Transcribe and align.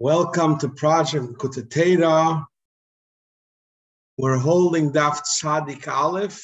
Welcome 0.00 0.60
to 0.60 0.68
Project 0.68 1.24
Likkutei 1.24 1.98
Torah. 1.98 2.46
We're 4.16 4.38
holding 4.38 4.92
Daf 4.92 5.22
Tzadik 5.22 5.88
Aleph, 5.88 6.40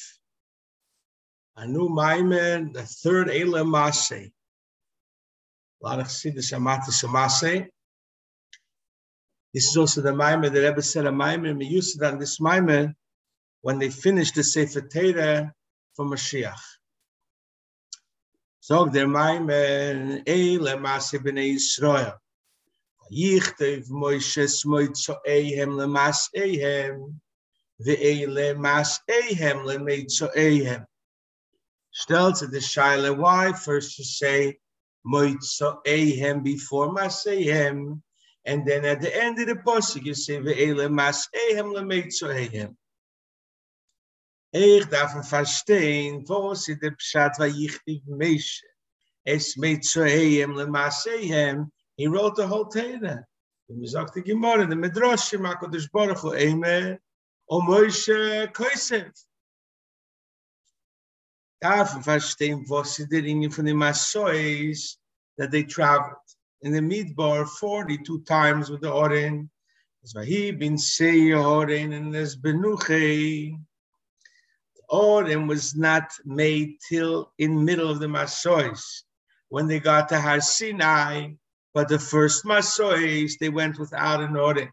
a 1.55 1.65
new 1.65 1.87
Maimer, 1.87 2.73
the 2.73 2.81
third 2.81 3.29
Eile 3.29 3.63
Maseh. 3.65 4.25
A 4.25 4.31
lot 5.81 6.01
of 6.01 6.07
Amati 6.07 6.89
Sumaseh. 6.89 7.67
This 9.53 9.69
is 9.69 9.77
also 9.77 10.01
the 10.01 10.11
Maimer, 10.11 10.51
the 10.51 10.59
Rebbe 10.59 10.81
said 10.81 11.05
a 11.05 11.11
Maimer, 11.11 11.57
we 11.57 11.65
used 11.65 11.95
it 11.95 12.05
on 12.05 12.19
this 12.19 12.39
Maimer 12.41 12.93
when 13.61 13.79
they 13.79 13.89
finished 13.89 14.35
the 14.35 14.43
Sefer 14.43 14.81
Torah 14.81 15.53
for 15.95 16.05
Mashiach. 16.05 16.59
So 18.59 18.87
der 18.87 19.05
Maimer, 19.05 20.25
Eile 20.25 20.77
Maseh 20.77 21.21
Yisrael. 21.21 22.17
ich 23.11 23.53
מוישה 23.89 24.47
סמוי 24.47 24.87
צועיהם 24.93 25.69
moi 25.69 25.77
zu 25.77 25.77
ehem 25.77 25.77
le 25.77 25.87
mas 25.87 26.29
ehem 26.35 27.19
ve 27.79 27.93
ei 27.93 28.25
le 28.25 28.55
mas 28.55 28.99
ehem 29.07 29.65
to 32.33 32.47
the 32.47 32.61
shyle 32.61 33.15
why 33.15 33.53
first 33.53 33.97
to 33.97 34.03
say 34.03 34.57
moi 35.03 35.35
zu 35.41 35.81
before 36.43 36.91
my 36.91 37.09
and 38.45 38.67
then 38.67 38.85
at 38.85 39.01
the 39.01 39.15
end 39.23 39.39
of 39.39 39.47
the 39.47 39.55
post 39.63 39.95
you 39.95 40.13
say 40.13 40.37
Ve'ele 40.37 40.55
ei 40.55 40.73
le 40.73 40.89
mas 40.89 41.27
ich 44.53 44.85
darf 44.85 45.29
verstehen 45.29 46.23
wo 46.27 46.53
sie 46.53 46.75
de 46.75 46.91
schat 46.97 47.37
vayichtig 47.37 48.03
Meshe. 48.07 48.63
es 49.25 49.57
mei 49.57 49.79
zu 49.81 50.01
ehem 50.01 51.71
he 51.97 52.07
wrote 52.07 52.35
the 52.35 52.47
whole 52.47 52.65
Torah. 52.65 53.25
The 53.67 53.75
Mizakti 53.75 54.23
Gemara, 54.23 54.67
the 54.67 54.75
Midrashim, 54.75 55.51
HaKadosh 55.51 55.91
Baruch 55.91 56.19
Hu, 56.19 56.35
Eime, 56.35 56.99
O 57.49 57.61
Moshe 57.61 58.51
Koisev. 58.51 59.11
Darf 61.63 62.03
verstehen, 62.03 62.67
was 62.69 62.95
sie 62.95 63.05
der 63.05 63.21
that 65.37 65.51
they 65.51 65.63
traveled 65.63 66.15
in 66.61 66.71
the 66.71 66.79
Midbar 66.79 67.47
42 67.47 68.21
times 68.21 68.69
with 68.69 68.81
the 68.81 68.91
Oren. 68.91 69.49
Es 70.03 70.13
war 70.13 70.23
hier 70.23 70.53
bin 70.53 70.77
Seye 70.77 71.33
Oren 71.33 71.93
and 71.93 72.15
es 72.15 72.35
Benuche. 72.35 73.57
The 74.75 74.81
Oren 74.89 75.47
was 75.47 75.75
not 75.75 76.11
made 76.23 76.77
till 76.87 77.31
in 77.39 77.65
middle 77.65 77.89
of 77.89 77.99
the 77.99 78.07
Masois. 78.07 79.03
When 79.49 79.67
they 79.67 79.79
got 79.79 80.09
to 80.09 80.19
Har 80.19 80.41
Sinai, 80.41 81.33
but 81.75 81.89
the 81.89 81.99
first 81.99 82.45
Masois, 82.45 83.37
they 83.37 83.49
went 83.49 83.77
without 83.77 84.21
an 84.21 84.37
order. 84.37 84.71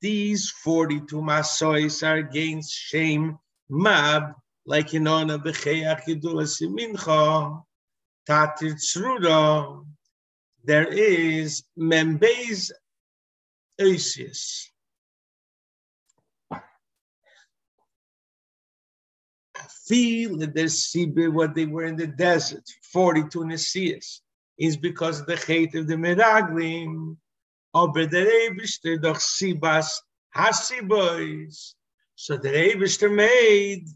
These 0.00 0.48
42 0.62 1.20
Masois 1.20 2.06
are 2.06 2.18
against 2.18 2.72
shame, 2.72 3.36
mab, 3.68 4.32
like 4.64 4.94
in 4.94 5.08
honor 5.08 5.38
Becheach 5.38 6.02
Yidula 6.04 6.46
Simincha, 6.46 7.60
Tatir 8.28 8.74
Tzruda, 8.74 9.84
there 10.62 10.86
is 10.86 11.64
Membez 11.76 12.70
Oisius. 13.80 14.68
Feel 19.70 20.36
Sibir 20.36 21.32
what 21.32 21.54
they 21.54 21.66
were 21.66 21.84
in 21.84 21.96
the 21.96 22.06
desert, 22.06 22.64
42 22.92 23.40
Nesias, 23.40 24.20
is 24.58 24.76
because 24.76 25.20
of 25.20 25.26
the 25.26 25.36
hate 25.36 25.74
of 25.74 25.86
the 25.86 25.94
Meraglim, 25.94 27.16
aber 27.74 28.06
der 28.06 28.26
Eibishter 28.26 29.00
doch 29.00 29.18
Sibas 29.18 30.00
Hasibois. 30.34 31.74
So 32.14 32.36
the 32.36 32.48
Eibishter 32.48 33.12
made 33.14 33.86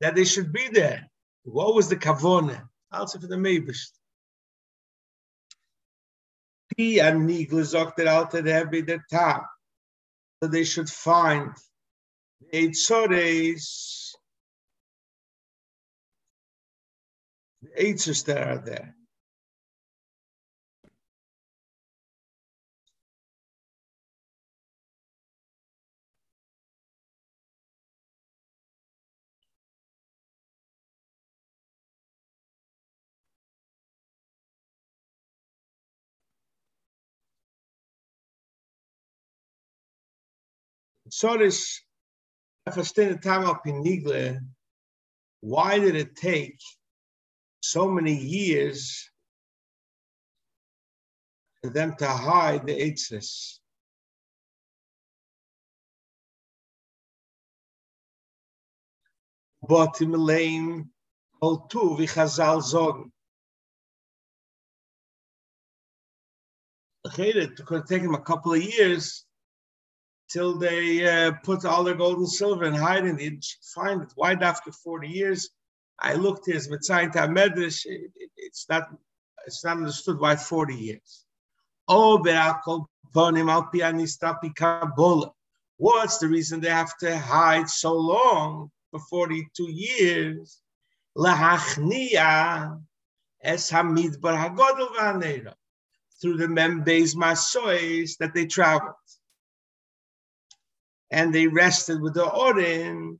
that 0.00 0.14
they 0.14 0.24
should 0.24 0.52
be 0.52 0.68
there. 0.68 1.08
What 1.44 1.74
was 1.74 1.88
the 1.88 1.96
Kavone? 1.96 2.60
Also 2.92 3.18
for 3.18 3.26
the 3.26 3.36
Eibishter. 3.36 3.92
Pi 6.76 7.00
and 7.00 7.26
Nigel 7.26 7.64
sagt 7.64 7.96
der 7.96 8.08
alte 8.08 8.42
Rebbe 8.42 8.82
der 8.82 9.04
Tag. 9.08 9.42
So 10.42 10.48
they 10.48 10.64
should 10.64 10.90
find 10.90 11.50
eight 12.52 12.70
Eitzores, 12.70 14.07
eights 17.76 18.22
that 18.24 18.48
are 18.48 18.58
there. 18.58 18.94
So 41.10 41.36
this, 41.38 41.80
if 42.66 42.76
I 42.76 42.82
stay 42.82 43.06
the 43.06 43.16
time 43.16 43.46
up 43.46 43.66
in 43.66 43.82
Nigle, 43.82 44.38
why 45.40 45.78
did 45.78 45.96
it 45.96 46.16
take 46.16 46.58
so 47.60 47.88
many 47.88 48.14
years 48.14 49.10
for 51.62 51.70
them 51.70 51.94
to 51.98 52.06
hide 52.06 52.66
the 52.66 52.72
eitzes. 52.72 53.58
But 59.62 60.00
im 60.00 60.12
Leim 60.12 60.88
tu 61.68 61.96
wie 61.96 62.06
Chazal 62.06 62.62
sagen. 62.62 63.12
It 67.04 67.64
could 67.66 67.86
take 67.86 68.02
them 68.02 68.14
a 68.14 68.20
couple 68.20 68.52
of 68.52 68.62
years 68.62 69.24
till 70.28 70.58
they 70.58 71.06
uh, 71.08 71.32
put 71.42 71.64
all 71.64 71.84
their 71.84 71.94
gold 71.94 72.18
and 72.18 72.28
silver 72.28 72.64
and 72.64 72.76
hide 72.76 73.06
it. 73.06 73.20
You'd 73.20 73.44
find 73.74 74.02
it. 74.02 74.12
Why 74.14 74.32
after 74.34 74.70
40 74.72 75.08
years? 75.08 75.50
I 76.00 76.14
looked 76.14 76.48
at 76.48 76.54
his 76.54 76.68
Mitzayin 76.68 77.12
Medrash. 77.12 77.84
It's 78.36 78.68
not 78.68 78.88
it's 79.46 79.64
not 79.64 79.78
understood 79.78 80.20
why 80.20 80.36
40 80.36 80.74
years. 80.74 81.24
Oh, 81.88 82.18
What's 85.78 86.18
the 86.18 86.28
reason 86.28 86.60
they 86.60 86.68
have 86.68 86.96
to 86.98 87.18
hide 87.18 87.68
so 87.70 87.94
long 87.94 88.70
for 88.90 89.00
42 89.00 89.70
years? 89.70 90.60
Through 96.20 96.36
the 96.36 96.46
Membeis 96.46 97.14
Masois 97.16 98.16
that 98.18 98.34
they 98.34 98.46
traveled. 98.46 98.94
And 101.10 101.34
they 101.34 101.46
rested 101.46 102.02
with 102.02 102.14
the 102.14 102.28
Orin 102.28 103.18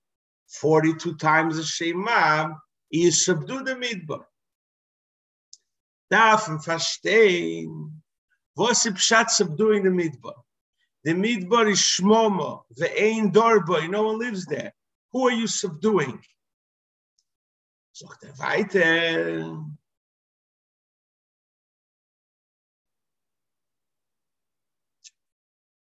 42 0.48 1.14
times 1.16 1.58
a 1.58 1.64
Shema 1.64 2.54
ihr 2.90 3.12
subdu 3.12 3.64
de 3.64 3.74
midbar. 3.74 4.26
Darf 6.10 6.48
verstehen, 6.64 8.02
was 8.56 8.82
sie 8.82 8.90
pshat 8.90 9.28
subdu 9.30 9.76
in 9.76 9.84
the 9.84 9.90
midbar. 9.90 10.34
The 11.04 11.12
midbar 11.12 11.70
is 11.70 11.78
shmomo, 11.78 12.64
the 12.70 12.90
ein 13.00 13.30
dorbo, 13.30 13.88
no 13.88 14.02
one 14.04 14.18
lives 14.18 14.46
there. 14.46 14.72
Who 15.12 15.28
are 15.28 15.32
you 15.32 15.46
subduing? 15.46 16.20
Sagt 17.92 18.24
er 18.24 18.34
weiter. 18.38 19.64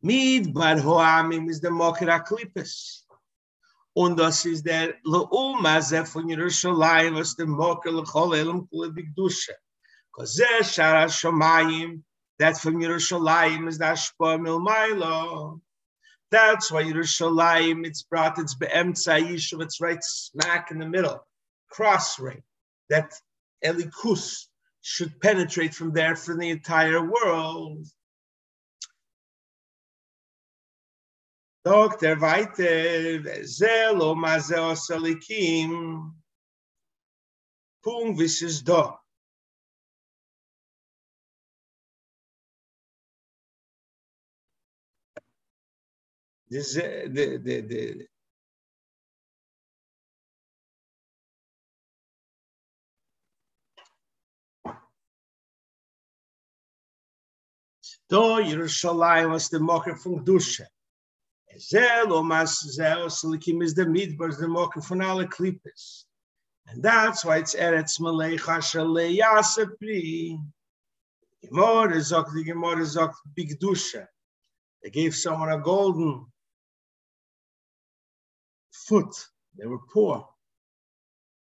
Midbar 0.04 0.80
hoamim 0.80 1.50
is 1.50 1.62
the 1.62 1.70
mokra 1.70 2.24
klippes. 2.24 3.05
Und 3.96 4.18
das 4.18 4.46
ist 4.46 4.66
der 4.66 4.96
Leulmaze 5.06 6.06
von 6.06 6.28
Jerusalem, 6.28 7.16
was 7.16 7.36
der 7.36 7.48
Mokel 7.48 7.94
Lechol 7.94 8.36
Elam 8.36 8.68
Kule 8.68 8.92
Bigdusha. 8.92 9.54
Kozer 10.14 10.60
Shara 10.64 11.08
Shomayim, 11.08 12.04
that 12.38 12.58
from 12.58 12.82
Yerushalayim 12.82 13.70
is 13.70 13.78
that 13.78 13.98
Shpa 13.98 14.38
Milmailo. 14.38 15.62
That's 16.30 16.72
why 16.72 16.84
Yerushalayim, 16.84 17.86
it's 17.86 18.04
brought 18.04 18.38
its 18.38 18.56
Be'emtza 18.56 19.22
Yishuv, 19.22 19.62
it's 19.62 19.80
right 19.80 20.04
smack 20.04 20.72
in 20.72 20.80
the 20.80 20.86
middle, 20.86 21.26
cross 21.70 22.20
ring, 22.20 22.44
that 22.90 23.14
Elikus 23.64 24.48
should 24.82 25.22
penetrate 25.22 25.74
from 25.74 25.94
there 25.94 26.18
for 26.18 26.36
the 26.36 26.50
entire 26.50 27.02
world. 27.02 27.88
Doctor, 31.68 32.22
וייטר, 32.22 33.22
Zelo, 33.44 34.00
לא 34.00 34.16
מה 34.16 34.40
זה 34.40 34.60
עושה 34.60 34.96
לקים, 34.96 35.72
The, 46.50 47.10
the, 47.12 47.38
the, 47.38 47.62
the, 47.62 48.08
Do 58.08 58.42
Yerushalayim 58.44 59.32
was 59.32 59.50
the 59.50 59.60
mocker 59.60 59.96
from 59.96 60.24
Dusha. 60.24 60.68
And 61.56 61.64
that's 66.84 67.26
why 67.26 67.38
it's 67.38 67.56
Eretz 67.56 68.00
Malecha 68.02 68.60
Shalei 68.60 69.20
Yasepri. 69.20 70.38
Gemara 71.44 71.98
Zok, 71.98 72.34
the 72.34 72.44
Gemara 72.44 72.82
Zok, 72.82 73.14
big 73.36 73.58
Dusha. 73.60 74.08
They 74.84 74.90
gave 74.90 75.16
someone 75.16 75.50
a 75.50 75.60
golden 75.60 76.26
foot. 78.72 79.16
They 79.58 79.66
were 79.66 79.80
poor. 79.94 80.28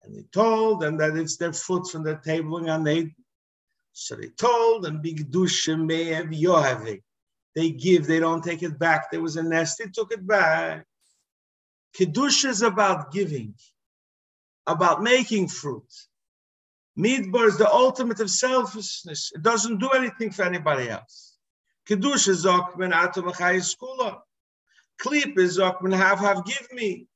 And 0.02 0.16
they 0.16 0.25
told 0.32 0.81
them 0.81 0.96
that 0.96 1.16
it's 1.16 1.37
their 1.37 1.52
foot 1.52 1.87
from 1.88 2.02
the 2.02 2.16
table 2.25 2.69
and 2.69 2.84
they 2.84 3.14
so 3.93 4.16
they 4.16 4.28
told 4.28 4.84
them, 4.84 5.02
Big 5.02 5.31
Dusha 5.31 5.78
Me'ev 5.78 6.31
Yohavik. 6.31 7.02
They 7.54 7.70
give, 7.70 8.06
they 8.06 8.20
don't 8.20 8.43
take 8.43 8.62
it 8.62 8.78
back. 8.78 9.10
There 9.10 9.20
was 9.20 9.37
a 9.37 9.43
nest, 9.43 9.78
they 9.78 9.87
took 9.87 10.12
it 10.12 10.26
back. 10.26 10.87
Kedusha 11.96 12.46
is 12.46 12.62
about 12.62 13.12
giving, 13.12 13.54
about 14.66 15.02
making 15.02 15.49
fruit. 15.49 15.93
Midbar 16.99 17.46
is 17.46 17.58
the 17.58 17.70
ultimate 17.70 18.20
of 18.20 18.31
selfishness. 18.31 19.32
It 19.34 19.43
doesn't 19.43 19.78
do 19.78 19.90
anything 19.90 20.31
for 20.31 20.44
anybody 20.44 20.88
else. 20.88 21.37
Kedusha 21.88 22.34
zokmen 22.34 22.93
atom 22.94 23.25
skula. 23.25 24.20
Klip 24.99 25.38
is 25.38 25.58
zokmen 25.58 25.96
have 25.96 26.20
have 26.20 26.44
give 26.44 26.69
me. 26.72 27.06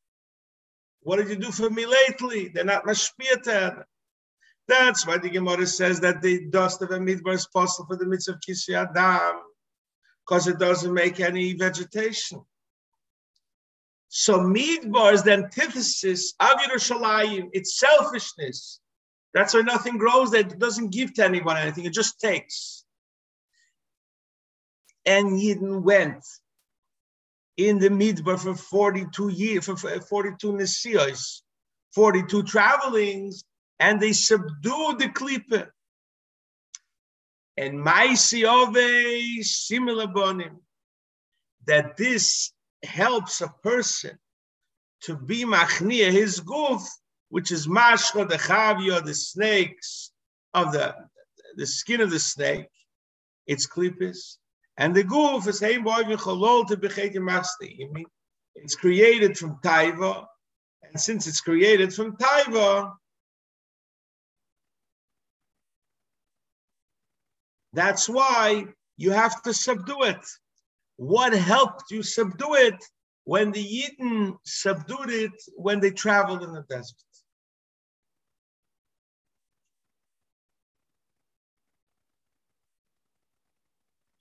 What 1.00 1.17
did 1.17 1.29
you 1.29 1.37
do 1.37 1.53
for 1.53 1.71
me 1.71 1.87
lately? 1.87 2.49
They're 2.49 2.65
not 2.65 2.85
mashpiyatan. 2.85 3.85
That's 4.69 5.06
why 5.06 5.19
the 5.19 5.31
Gemara 5.31 5.67
says 5.67 6.00
that 6.00 6.21
the 6.21 6.47
dust 6.49 6.83
of 6.83 6.91
a 6.91 6.99
midbar 6.99 7.35
is 7.35 7.47
possible 7.47 7.87
for 7.87 7.97
the 7.97 8.06
mitzvah 8.06 8.33
of 8.33 8.41
Kisri 8.41 8.75
Adam, 8.75 9.41
because 10.26 10.49
it 10.49 10.58
doesn't 10.58 10.93
make 10.93 11.20
any 11.20 11.52
vegetation. 11.52 12.40
So 14.08 14.40
midbar 14.40 15.12
is 15.12 15.23
the 15.23 15.32
antithesis 15.32 16.34
of 16.40 16.58
Yerushalayim. 16.61 17.50
It's 17.52 17.78
selfishness. 17.78 18.81
That's 19.34 19.55
why 19.55 19.61
nothing 19.61 19.99
grows. 19.99 20.32
It 20.32 20.58
doesn't 20.58 20.90
give 20.90 21.14
to 21.14 21.25
anyone 21.25 21.56
anything. 21.56 21.84
It 21.84 21.93
just 21.93 22.19
takes. 22.20 22.84
And 25.05 25.38
Yidden 25.38 25.82
went 25.82 26.25
in 27.56 27.78
the 27.78 27.88
midbar 27.88 28.38
for 28.38 28.55
42 28.55 29.28
years, 29.28 29.67
for 29.67 29.76
42 29.76 30.52
Nesiyos, 30.52 31.43
42 31.94 32.43
travelings, 32.44 33.44
and 33.78 34.00
they 34.00 34.12
subdued 34.12 34.99
the 34.99 35.08
klippe. 35.08 35.69
And 37.56 37.85
Maisiove 37.85 39.43
similar 39.43 40.06
bonim, 40.06 40.58
that 41.67 41.97
this 41.97 42.53
helps 42.82 43.41
a 43.41 43.49
person 43.62 44.19
to 45.03 45.17
be 45.17 45.44
machnia 45.44 46.11
his 46.11 46.41
goof, 46.41 46.82
which 47.29 47.50
is 47.50 47.67
mashcha 47.67 48.29
the 48.29 48.37
chavia, 48.37 49.05
the 49.05 49.14
snakes 49.14 50.12
of 50.55 50.73
the 50.73 50.94
the 51.56 51.67
skin 51.67 52.03
of 52.03 52.11
the 52.11 52.19
snake, 52.19 52.69
it's 53.47 53.67
klippis, 53.67 54.37
and 54.76 54.94
the 54.94 55.05
goof 55.05 55.47
is 55.49 55.59
hey 55.61 55.79
boy 55.79 56.02
cholol 56.02 56.67
to 56.69 56.76
bechet 56.76 57.14
It's 58.55 58.75
created 58.75 59.38
from 59.38 59.59
taiva, 59.62 60.26
and 60.82 61.00
since 61.00 61.26
it's 61.26 61.41
created 61.41 61.94
from 61.94 62.17
taiva, 62.17 62.93
That's 67.76 68.08
why 68.08 68.64
you 68.96 69.11
have 69.11 69.43
to 69.43 69.52
subdue 69.52 70.05
it. 70.05 70.26
What 70.96 71.34
helped 71.34 71.90
you 71.90 72.02
subdue 72.02 72.55
it 72.55 72.82
when 73.25 73.52
the 73.52 73.62
Yidden 73.62 74.38
subdued 74.46 75.11
it 75.11 75.32
when 75.56 75.81
they 75.81 75.90
traveled 75.90 76.43
in 76.43 76.55
the 76.55 76.64
desert? 76.70 76.96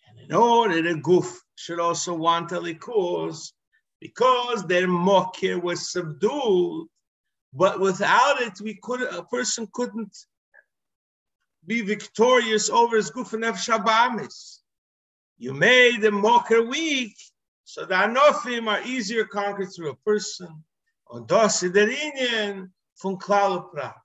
And 0.10 0.20
in 0.20 0.36
order, 0.36 0.82
the 0.82 1.00
goof 1.00 1.42
should 1.56 1.80
also 1.80 2.14
want 2.14 2.52
a 2.52 2.60
likus 2.60 3.54
because 4.02 4.68
their 4.68 4.90
mokir 4.90 5.64
was 5.64 5.94
subdued, 5.94 6.88
but 7.54 7.80
without 7.80 8.42
it, 8.42 8.60
we 8.62 8.78
could 8.84 9.02
a 9.04 9.24
person 9.24 9.66
couldn't 9.72 10.14
be 11.66 11.82
victorious 11.82 12.70
over 12.70 12.98
his 12.98 13.12
Gufanef 13.12 13.56
Shabamis. 13.56 14.60
You 15.38 15.54
made 15.54 16.02
the 16.02 16.12
mocker 16.12 16.64
weak, 16.64 17.16
so 17.64 17.86
the 17.86 17.96
Anofim 17.96 18.68
are 18.68 18.86
easier 18.86 19.26
conquered 19.26 19.74
through 19.74 19.92
a 19.92 19.96
person. 19.96 20.64
Prat. 23.72 23.96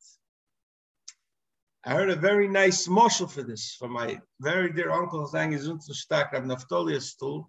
I 1.84 1.94
heard 1.94 2.10
a 2.10 2.16
very 2.16 2.46
nice 2.46 2.88
moshel 2.88 3.30
for 3.30 3.42
this 3.42 3.74
from 3.78 3.92
my 3.92 4.20
very 4.40 4.72
dear 4.72 4.90
uncle 4.90 5.26
Zang 5.26 5.54
Zuntzustak 5.54 6.34
of 6.34 6.44
Naftolia's 6.44 7.10
stool. 7.10 7.48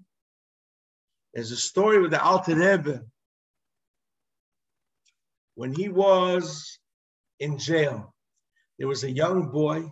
There's 1.33 1.51
a 1.51 1.57
story 1.57 2.01
with 2.01 2.11
the 2.11 2.23
Alter 2.23 2.55
Rebbe 2.55 3.03
when 5.55 5.73
he 5.73 5.89
was 5.89 6.79
in 7.39 7.57
jail. 7.57 8.13
There 8.77 8.87
was 8.87 9.03
a 9.03 9.11
young 9.11 9.49
boy 9.49 9.89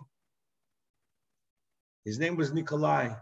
his 2.10 2.18
name 2.18 2.34
was 2.34 2.52
Nikolai. 2.52 3.14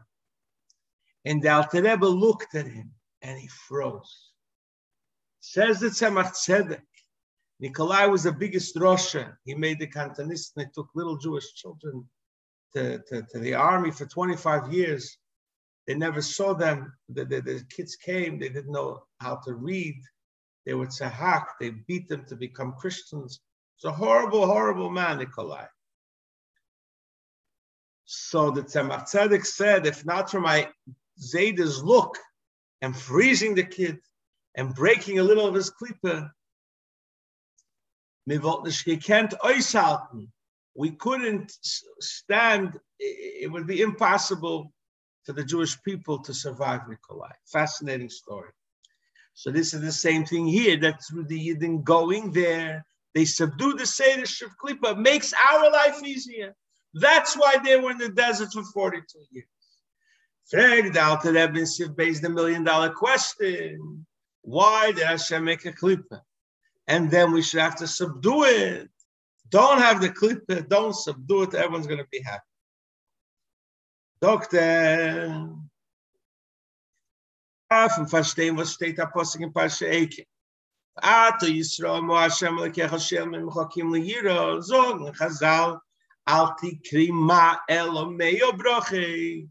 And 1.27 1.43
the 1.43 1.51
Alter 1.51 1.83
Rebbe 1.83 2.07
looked 2.07 2.55
at 2.55 2.67
him 2.67 2.91
and 3.21 3.39
he 3.39 3.47
froze. 3.49 4.31
Says 5.41 5.81
the 5.81 5.89
Tzemach 5.89 6.33
Tzedek, 6.33 6.81
Nikolai 7.61 8.07
was 8.07 8.23
the 8.23 8.33
biggest 8.33 8.75
Russia. 8.79 9.37
He 9.45 9.55
made 9.55 9.79
the 9.79 9.89
Cantonist 9.89 10.53
and 10.57 10.65
they 10.65 10.71
took 10.75 10.89
little 10.95 11.19
Jewish 11.19 11.53
children 11.53 12.09
to, 12.75 13.01
to, 13.09 13.27
to, 13.31 13.39
the 13.39 13.53
army 13.53 13.91
for 13.91 14.07
25 14.07 14.73
years. 14.73 15.19
They 15.87 15.95
never 15.95 16.23
saw 16.23 16.55
them. 16.55 16.91
The, 17.11 17.27
the, 17.27 17.43
the, 17.43 17.65
kids 17.69 17.95
came, 17.95 18.39
they 18.39 18.49
didn't 18.49 18.73
know 18.73 19.03
how 19.21 19.37
to 19.45 19.53
read. 19.53 20.01
They 20.65 20.73
were 20.73 20.87
tzahak, 20.87 21.45
they 21.61 21.71
beat 21.87 22.09
them 22.09 22.25
to 22.29 22.37
become 22.37 22.73
Christians. 22.79 23.41
It's 23.77 23.85
a 23.85 23.93
horrible, 23.93 24.47
horrible 24.47 24.89
man, 24.89 25.19
Nikolai. 25.19 25.67
So 28.11 28.51
the 28.51 28.63
Tzemach 28.63 29.05
Tzedek 29.05 29.45
said, 29.45 29.87
if 29.87 30.07
not 30.07 30.31
for 30.31 30.41
my 30.41 30.71
Zayda's 31.21 31.83
look 31.85 32.17
and 32.81 32.97
freezing 32.97 33.55
the 33.55 33.63
kid 33.63 33.99
and 34.55 34.75
breaking 34.75 35.19
a 35.19 35.23
little 35.23 35.47
of 35.47 35.55
his 35.55 35.71
klippe, 35.71 36.31
we 40.75 40.91
couldn't 40.93 41.53
stand, 42.01 42.81
it 42.99 43.53
would 43.53 43.67
be 43.67 43.83
impossible 43.83 44.73
for 45.25 45.35
the 45.35 45.45
Jewish 45.45 45.77
people 45.83 46.19
to 46.21 46.33
survive 46.33 46.89
Nikolai. 46.89 47.33
Fascinating 47.45 48.09
story. 48.09 48.53
So 49.35 49.51
this 49.51 49.75
is 49.75 49.83
the 49.83 49.93
same 49.93 50.25
thing 50.25 50.47
here, 50.47 50.79
that 50.79 51.05
through 51.05 51.25
the 51.25 51.49
Yidden 51.49 51.85
going 51.85 52.33
there, 52.33 52.87
they 53.15 53.27
subdue 53.27 53.75
the 53.75 53.85
Seder 53.85 54.23
of 54.23 54.57
Klippa, 54.65 54.99
makes 54.99 55.35
our 55.53 55.71
life 55.71 56.03
easier. 56.03 56.57
That's 56.95 57.37
why 57.37 57.57
they 57.65 57.77
were 57.77 57.91
in 57.91 57.99
the 57.99 58.09
desert 58.09 58.53
for 58.53 58.65
42 58.65 59.19
years. 59.31 59.47
Frag 60.51 60.93
the 60.93 61.03
Alter 61.03 61.33
Rebbe 61.33 61.65
based 61.97 62.23
the 62.23 62.31
million 62.31 62.65
dollar 62.65 62.91
question. 62.91 64.07
Why 64.43 64.93
did 64.93 65.05
Hashem 65.05 65.45
make 65.45 65.67
a 65.67 65.73
klipa? 65.73 66.21
And 66.87 67.11
then 67.11 67.33
we 67.33 67.43
should 67.43 67.61
have 67.61 67.77
to 67.77 67.87
subdue 67.87 68.45
it. 68.45 68.89
Don't 69.51 69.79
have 69.79 70.01
the 70.01 70.09
klipa, 70.09 70.67
don't 70.69 70.95
subdue 70.95 71.43
it, 71.43 71.55
everyone's 71.55 71.87
going 71.87 71.99
to 71.99 72.07
be 72.11 72.23
happy. 72.23 72.43
Doctor, 74.21 75.49
Afen 77.71 78.09
verstehen, 78.11 78.57
was 78.57 78.75
steht 78.75 78.99
Apostel 78.99 79.43
in 79.43 79.53
Pasha 79.53 79.95
Eke. 79.95 80.27
Ato 81.01 81.47
Yisrael, 81.47 82.03
Mo 82.03 82.17
Hashem, 82.17 82.57
Lekech 82.57 82.91
Hashem, 82.91 83.33
Mechakim 83.33 83.91
Lehiro, 83.93 84.61
Zog, 84.63 85.15
Chazal, 85.15 85.79
alti 86.29 86.81
krima 86.87 87.59
elo 87.69 88.05
meyo 88.19 88.53
broche 88.53 89.49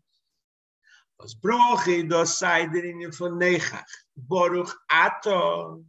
was 1.19 1.33
broche 1.35 2.07
do 2.07 2.21
saider 2.25 2.85
in 2.85 3.11
von 3.11 3.39
negach 3.39 3.91
boruch 4.29 4.73
ato. 4.89 5.83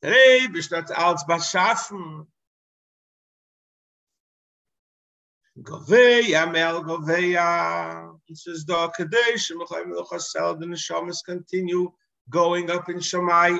Drei 0.00 0.48
bist 0.52 0.70
das 0.70 0.90
als 0.90 1.24
was 1.26 1.50
schaffen 1.50 2.26
goveya 5.58 6.50
mel 6.52 6.82
goveya 6.84 8.18
this 8.28 8.46
is 8.46 8.64
do 8.64 8.88
kadesh 8.96 9.50
mo 9.54 9.64
khaim 9.66 9.94
lo 9.94 10.04
khasel 10.04 10.58
den 10.60 10.74
shamas 10.74 11.24
continue 11.24 11.92
going 12.28 12.70
up 12.70 12.88
in 12.88 13.00
Shammai. 13.00 13.58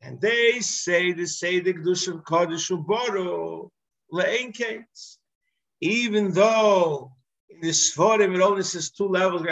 And 0.00 0.20
they 0.20 0.60
say 0.60 1.12
the 1.12 1.26
say 1.26 1.60
the 1.60 1.72
Kodesh 1.72 2.70
Uboru 2.70 3.70
Le'en 4.12 4.52
case. 4.54 5.18
Even 5.80 6.32
though 6.32 7.12
in 7.48 7.60
the 7.60 7.70
Sforim 7.70 8.34
it 8.34 8.40
only 8.40 8.62
says 8.62 8.90
two 8.90 9.08
levels, 9.08 9.44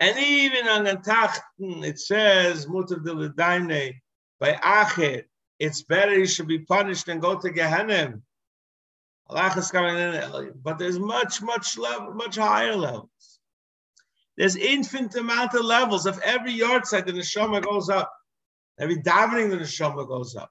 and 0.00 0.18
even 0.18 0.68
on 0.68 0.84
the 0.84 0.96
Tachten 0.96 1.84
it 1.84 1.98
says 1.98 2.66
Mutav 2.66 3.04
de 3.04 4.00
by 4.40 4.52
Achet, 4.52 5.24
it's 5.58 5.82
better 5.82 6.18
he 6.18 6.26
should 6.26 6.48
be 6.48 6.60
punished 6.60 7.06
than 7.06 7.20
go 7.20 7.38
to 7.38 7.50
Gehenna. 7.50 8.14
Allah 9.28 9.54
is 9.56 9.70
coming 9.70 9.96
in, 9.96 10.52
but 10.62 10.78
there's 10.78 10.98
much, 10.98 11.40
much 11.40 11.78
level, 11.78 12.12
much 12.14 12.36
higher 12.36 12.76
levels. 12.76 13.38
There's 14.36 14.56
infinite 14.56 15.14
amount 15.14 15.54
of 15.54 15.64
levels. 15.64 16.06
Of 16.06 16.18
every 16.20 16.52
yard 16.52 16.86
site, 16.86 17.06
the 17.06 17.12
neshama 17.12 17.62
goes 17.64 17.88
up. 17.88 18.12
Every 18.78 18.96
davening, 18.96 19.50
the 19.50 19.58
neshama 19.58 20.06
goes 20.06 20.34
up. 20.36 20.50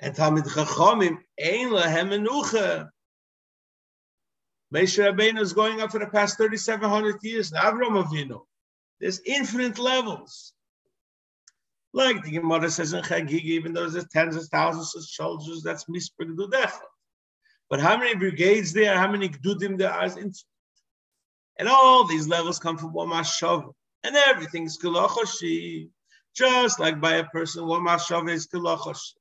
And 0.00 0.14
Talmid 0.14 0.46
Chachamim, 0.46 1.18
Ein 1.38 1.68
Lahem 1.68 2.10
Menucha. 2.10 2.88
Moshe 4.72 4.98
Rabbeinu 4.98 5.40
is 5.40 5.52
going 5.52 5.80
up 5.80 5.90
for 5.90 5.98
the 5.98 6.06
past 6.06 6.38
3,700 6.38 7.16
years. 7.22 7.52
Now, 7.52 7.72
Avram 7.72 8.02
Avinu. 8.02 8.40
There's 9.00 9.20
infinite 9.26 9.78
levels. 9.78 10.52
Like 11.92 12.22
the 12.22 12.30
Gemara 12.30 12.70
says 12.70 12.92
in 12.92 13.02
Chagig, 13.02 13.42
even 13.42 13.72
though 13.72 13.88
there's 13.88 14.06
tens 14.08 14.36
of 14.36 14.44
thousands 14.46 14.94
of 14.94 15.04
soldiers, 15.04 15.62
that's 15.62 15.86
Misprig 15.86 16.36
Dudecha. 16.36 16.78
But 17.68 17.80
how 17.80 17.96
many 17.96 18.14
brigades 18.14 18.72
there, 18.72 18.96
how 18.96 19.10
many 19.10 19.28
Gdudim 19.28 19.76
there 19.76 19.92
are, 19.92 20.04
Infinite. 20.04 20.36
and 21.58 21.68
all 21.68 22.06
these 22.06 22.28
levels 22.28 22.58
come 22.58 22.78
from 22.78 22.92
one 22.92 23.08
Mashov. 23.08 23.72
And 24.04 24.16
everything's 24.16 24.78
Kilochoshi. 24.78 25.90
Just 26.34 26.78
like 26.78 27.00
by 27.00 27.16
a 27.16 27.24
person, 27.24 27.66
one 27.66 27.84
Mashov 27.84 28.30
is 28.30 28.46
Kilochoshi. 28.46 29.14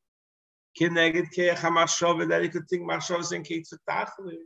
Kineged 0.79 1.33
Keach 1.35 1.57
HaMashov, 1.57 2.27
that 2.29 2.41
he 2.41 2.49
and 3.31 3.45
Kitzatachli. 3.45 4.37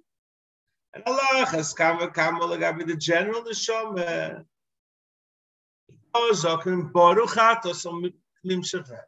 And 0.93 1.03
Allah 1.05 1.45
has 1.47 1.73
come 1.73 2.01
and 2.01 2.13
come 2.13 2.39
the 2.87 2.95
general 2.95 3.43
Neshama. 3.43 4.43
Zogen 6.15 6.91
Baruch 6.91 7.35
Atos 7.35 7.85
um 7.85 8.11
Limshefe. 8.45 8.99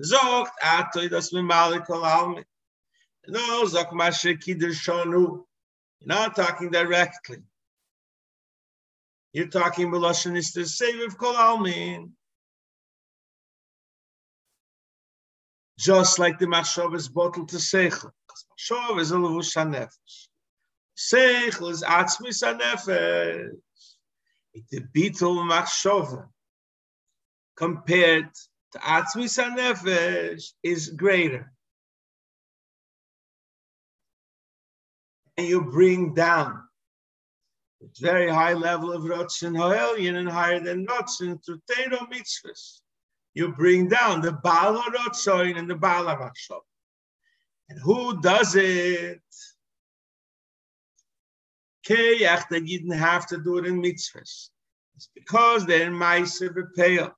Zogt 0.00 0.50
Atoy 0.62 1.10
das 1.10 1.32
mit 1.32 1.44
Malik 1.44 1.86
Almi. 2.02 2.44
No, 3.26 3.64
Zok 3.64 3.90
Mashe 3.92 4.38
Kider 4.38 4.70
Shonu. 4.70 5.44
You're 6.00 6.06
not 6.06 6.36
talking 6.36 6.70
directly. 6.70 7.38
You're 9.32 9.48
talking 9.48 9.90
the 10.54 10.64
save 10.64 11.00
of 11.06 11.18
Kol 11.18 11.34
Almin. 11.34 12.12
Just 15.78 16.18
like 16.18 16.38
the 16.38 16.46
Machshov 16.46 16.94
is 16.94 17.08
bottled 17.08 17.48
to 17.50 17.56
Seichel. 17.56 18.10
Machshov 18.10 19.00
is 19.00 19.12
a 19.12 19.14
Levush 19.14 19.56
HaNefesh. 19.56 20.28
Seichel 20.98 21.70
is 21.70 21.82
Atzmis 21.82 22.42
HaNefesh 22.42 23.50
the 24.70 24.80
bitul 24.94 25.48
machshova 25.48 26.26
compared 27.56 28.28
to 28.72 28.78
atzmis 28.78 29.38
nefesh 29.38 30.52
is 30.62 30.90
greater. 30.90 31.52
And 35.36 35.46
you 35.46 35.62
bring 35.62 36.14
down 36.14 36.64
it's 37.80 38.00
very 38.00 38.28
high 38.28 38.54
level 38.54 38.92
of 38.92 39.02
Rotzen 39.02 39.56
Hoelien 39.56 40.16
and 40.16 40.28
higher 40.28 40.58
than 40.58 40.84
Rotzen 40.84 41.40
to 41.44 41.62
Tero 41.70 41.98
mitzvahs. 42.10 42.80
You 43.34 43.52
bring 43.52 43.88
down 43.88 44.20
the 44.20 44.32
Baal 44.32 44.82
Rotzoin 44.82 45.58
and 45.58 45.70
the 45.70 45.76
Baal 45.76 46.04
Machshov. 46.04 46.60
And 47.68 47.78
who 47.80 48.20
does 48.20 48.56
it? 48.56 49.20
Keyach, 51.86 52.46
you 52.50 52.78
didn't 52.78 52.98
have 52.98 53.26
to 53.28 53.38
do 53.38 53.58
it 53.58 53.66
in 53.66 53.82
mitzvahs. 53.82 54.50
It's 54.96 55.08
because 55.14 55.64
they're 55.64 55.86
in 55.86 55.92
Maisa 55.92 56.48
Bepeah. 56.48 57.12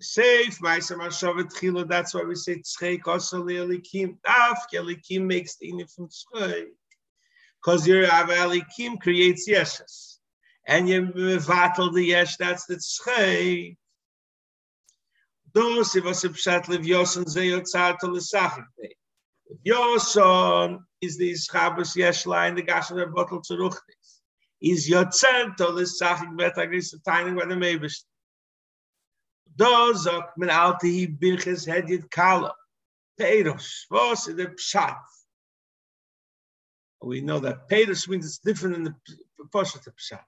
Safe 0.00 0.58
Maisa 0.60 0.96
Mashavet 0.96 1.54
Chilo, 1.58 1.84
that's 1.84 2.14
why 2.14 2.22
we 2.22 2.34
say 2.34 2.56
Tzchei 2.60 3.00
Kosel 3.00 3.44
Elikim. 3.44 4.18
Daf 4.26 4.56
Elikim 4.74 5.26
makes 5.26 5.56
the 5.56 5.72
inif 5.72 5.92
from 5.92 6.08
Tzchei. 6.08 6.66
Because 7.62 7.86
your 7.86 8.04
Av 8.06 8.28
Elikim 8.28 9.00
creates 9.00 9.48
Yeshas. 9.48 10.18
And 10.66 10.88
you 10.88 11.02
mevatel 11.02 11.92
the 11.92 12.04
Yesh, 12.04 12.36
that's 12.36 12.66
the 12.66 12.76
Tzchei. 12.76 13.76
Dos, 15.54 15.96
if 15.96 16.04
was 16.04 16.24
a 16.24 16.30
pshat 16.30 16.68
liv 16.68 16.82
Yoson 16.82 17.24
zeyotzar 17.24 17.98
to 17.98 18.06
l'sachik 18.06 18.64
pei. 18.80 18.94
Yoson 19.66 20.78
is 21.02 21.18
the 21.18 21.32
Ischabus 21.32 21.94
Yesh 21.94 22.24
line, 22.24 22.54
the 22.54 22.62
Gashan 22.62 23.12
bottle 23.14 23.42
to 23.42 23.54
Ruchnis. 23.54 24.20
Is 24.62 24.88
Yotzen 24.88 25.54
to 25.56 25.68
l'sachik 25.68 26.36
bet 26.38 26.56
agris 26.56 26.94
tiny 27.04 27.32
by 27.32 27.46
the 27.46 27.54
Mebish. 27.54 28.02
Dozok 29.56 30.28
min 30.38 30.48
alte 30.48 30.86
hi 30.86 31.06
birches 31.06 31.66
hedit 31.66 32.10
kala. 32.10 32.54
Peiros, 33.20 33.82
was 33.90 34.28
is 34.28 34.36
the 34.36 34.46
pshat? 34.46 34.96
We 37.02 37.20
know 37.20 37.40
that 37.40 37.68
Peiros 37.68 38.08
means 38.08 38.24
it's 38.24 38.38
different 38.38 38.76
in 38.76 38.84
the 38.84 38.94
Poshet 39.52 39.86
pshat. 39.86 40.20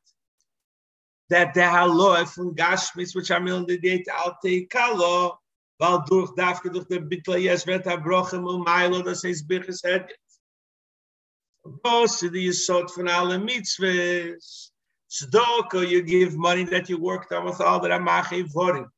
That 1.31 1.55
the 1.55 1.63
haloy 1.63 2.29
from 2.29 2.55
Gashmis, 2.55 3.15
which 3.15 3.31
are 3.31 3.47
in 3.47 3.67
the 3.67 3.79
date 3.79 4.07
alte 4.09 4.69
kala, 4.69 5.39
weil 5.81 6.05
durch 6.07 6.31
dafke 6.37 6.73
durch 6.73 6.87
der 6.87 7.01
bitla 7.01 7.41
yes 7.41 7.65
vet 7.65 7.87
abrochen 7.87 8.47
um 8.47 8.65
mailo 8.65 9.03
das 9.03 9.25
is 9.25 9.43
birches 9.43 9.83
het 9.83 10.13
was 11.83 12.21
the 12.21 12.53
sort 12.53 12.91
von 12.91 13.09
alle 13.09 13.39
mitzvahs. 13.39 14.71
Tzedakah 15.11 15.89
you 15.89 16.03
give 16.03 16.37
money 16.37 16.65
that 16.65 16.89
you 16.89 16.99
worked 16.99 17.33
on 17.33 17.45
with 17.45 17.61
all 17.61 17.81
that 17.81 17.91
amache 17.91 18.45
vorim 18.53 18.89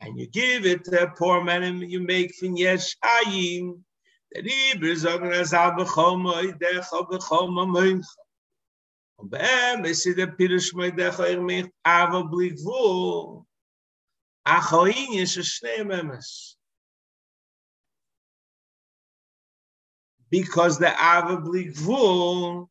and 0.00 0.18
you 0.18 0.26
give 0.26 0.66
it 0.66 0.84
to 0.84 1.02
a 1.02 1.10
poor 1.10 1.42
man 1.42 1.62
and 1.62 1.90
you 1.90 2.00
make 2.00 2.34
fin 2.34 2.56
yes 2.56 2.94
ayim 3.04 3.80
der 4.34 4.42
liebe 4.42 4.96
sagen 4.96 5.32
as 5.32 5.52
ab 5.52 5.78
khomo 5.78 6.58
der 6.58 6.80
khob 6.80 7.10
khomo 7.20 8.02
und 9.20 9.30
beim 9.30 9.84
ist 9.84 10.06
der 10.06 10.26
pirush 10.26 10.74
mit 10.74 10.98
der 10.98 11.12
khoir 11.12 11.40
mit 11.40 11.70
avo 11.84 12.22
blikvul 12.30 13.46
Achoin 14.46 15.14
is 15.14 15.36
a 15.36 15.40
shnei 15.40 16.24
Because 20.30 20.78
the 20.78 20.86
Avabli 20.86 21.74
Gvul 21.74 22.68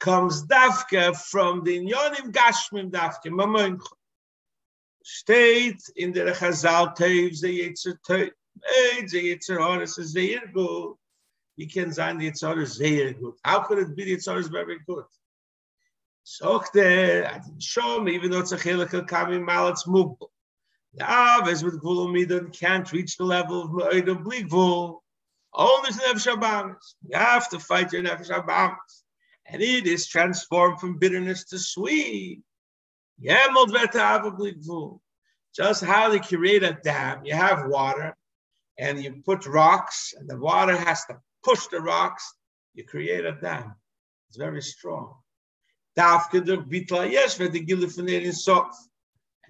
comes 0.00 0.44
dafka 0.46 1.16
from 1.16 1.64
the 1.64 1.78
Inyonim 1.78 2.32
Gashmim 2.32 2.90
dafka, 2.90 3.26
Mamonch. 3.26 3.84
Steht 5.04 5.80
in 5.96 6.12
der 6.12 6.34
Chazal 6.34 6.96
Tev, 6.96 7.34
ze 7.34 7.48
Yetzer 7.48 7.98
Tev, 8.06 8.30
ze 9.06 9.22
Yetzer 9.22 9.58
Horis 9.58 9.98
is 9.98 10.12
sehr 10.12 10.40
You 11.58 11.66
can 11.66 11.92
say 11.92 12.12
the 12.12 12.30
Horis 12.30 12.76
sehr 12.76 13.14
good. 13.14 13.34
How 13.42 13.58
could 13.64 13.78
it 13.78 13.96
be 13.96 14.04
the 14.04 14.16
Yetzer 14.16 14.34
Horis 14.34 14.46
very 14.46 14.78
good? 14.86 15.04
Sochte, 16.24 17.26
I 17.26 17.38
didn't 17.38 17.60
show 17.60 17.98
him, 17.98 18.08
even 18.08 18.30
though 18.30 18.38
it's 18.38 18.52
a 18.52 18.56
chilikel 18.56 19.08
kami 19.08 19.38
mal, 19.38 19.66
it's 19.66 19.84
mugbo. 19.84 20.28
The 20.94 21.04
Aves 21.04 21.64
with 21.64 21.82
Gvul 21.82 22.10
Midon 22.14 22.56
can't 22.56 22.92
reach 22.92 23.16
the 23.16 23.24
level 23.24 23.62
of 23.62 23.70
Ma'odah 23.70 24.22
Bligvul. 24.22 25.00
Only 25.52 25.90
to 25.90 25.98
Nefesh 25.98 26.32
Abamas. 26.32 26.94
You 27.08 27.18
have 27.18 27.48
to 27.48 27.58
fight 27.58 27.92
your 27.92 28.04
Nefesh 28.04 28.30
Abamas. 28.30 29.02
And 29.46 29.60
it 29.60 29.88
is 29.88 30.06
transformed 30.06 30.78
from 30.78 30.98
bitterness 30.98 31.42
to 31.46 31.58
sweet. 31.58 32.40
Yemol 33.20 33.72
Veta 33.72 34.20
Bligvul. 34.30 35.00
Just 35.56 35.82
how 35.82 36.08
they 36.08 36.20
create 36.20 36.62
a 36.62 36.78
dam. 36.84 37.24
You 37.24 37.34
have 37.34 37.66
water, 37.66 38.16
and 38.78 39.02
you 39.02 39.22
put 39.26 39.44
rocks, 39.44 40.14
and 40.16 40.30
the 40.30 40.38
water 40.38 40.76
has 40.76 41.04
to 41.06 41.18
push 41.44 41.66
the 41.68 41.80
rocks. 41.80 42.34
You 42.74 42.84
create 42.84 43.24
a 43.24 43.32
dam. 43.32 43.74
It's 44.28 44.36
very 44.36 44.62
strong. 44.62 45.14
The. 45.96 46.20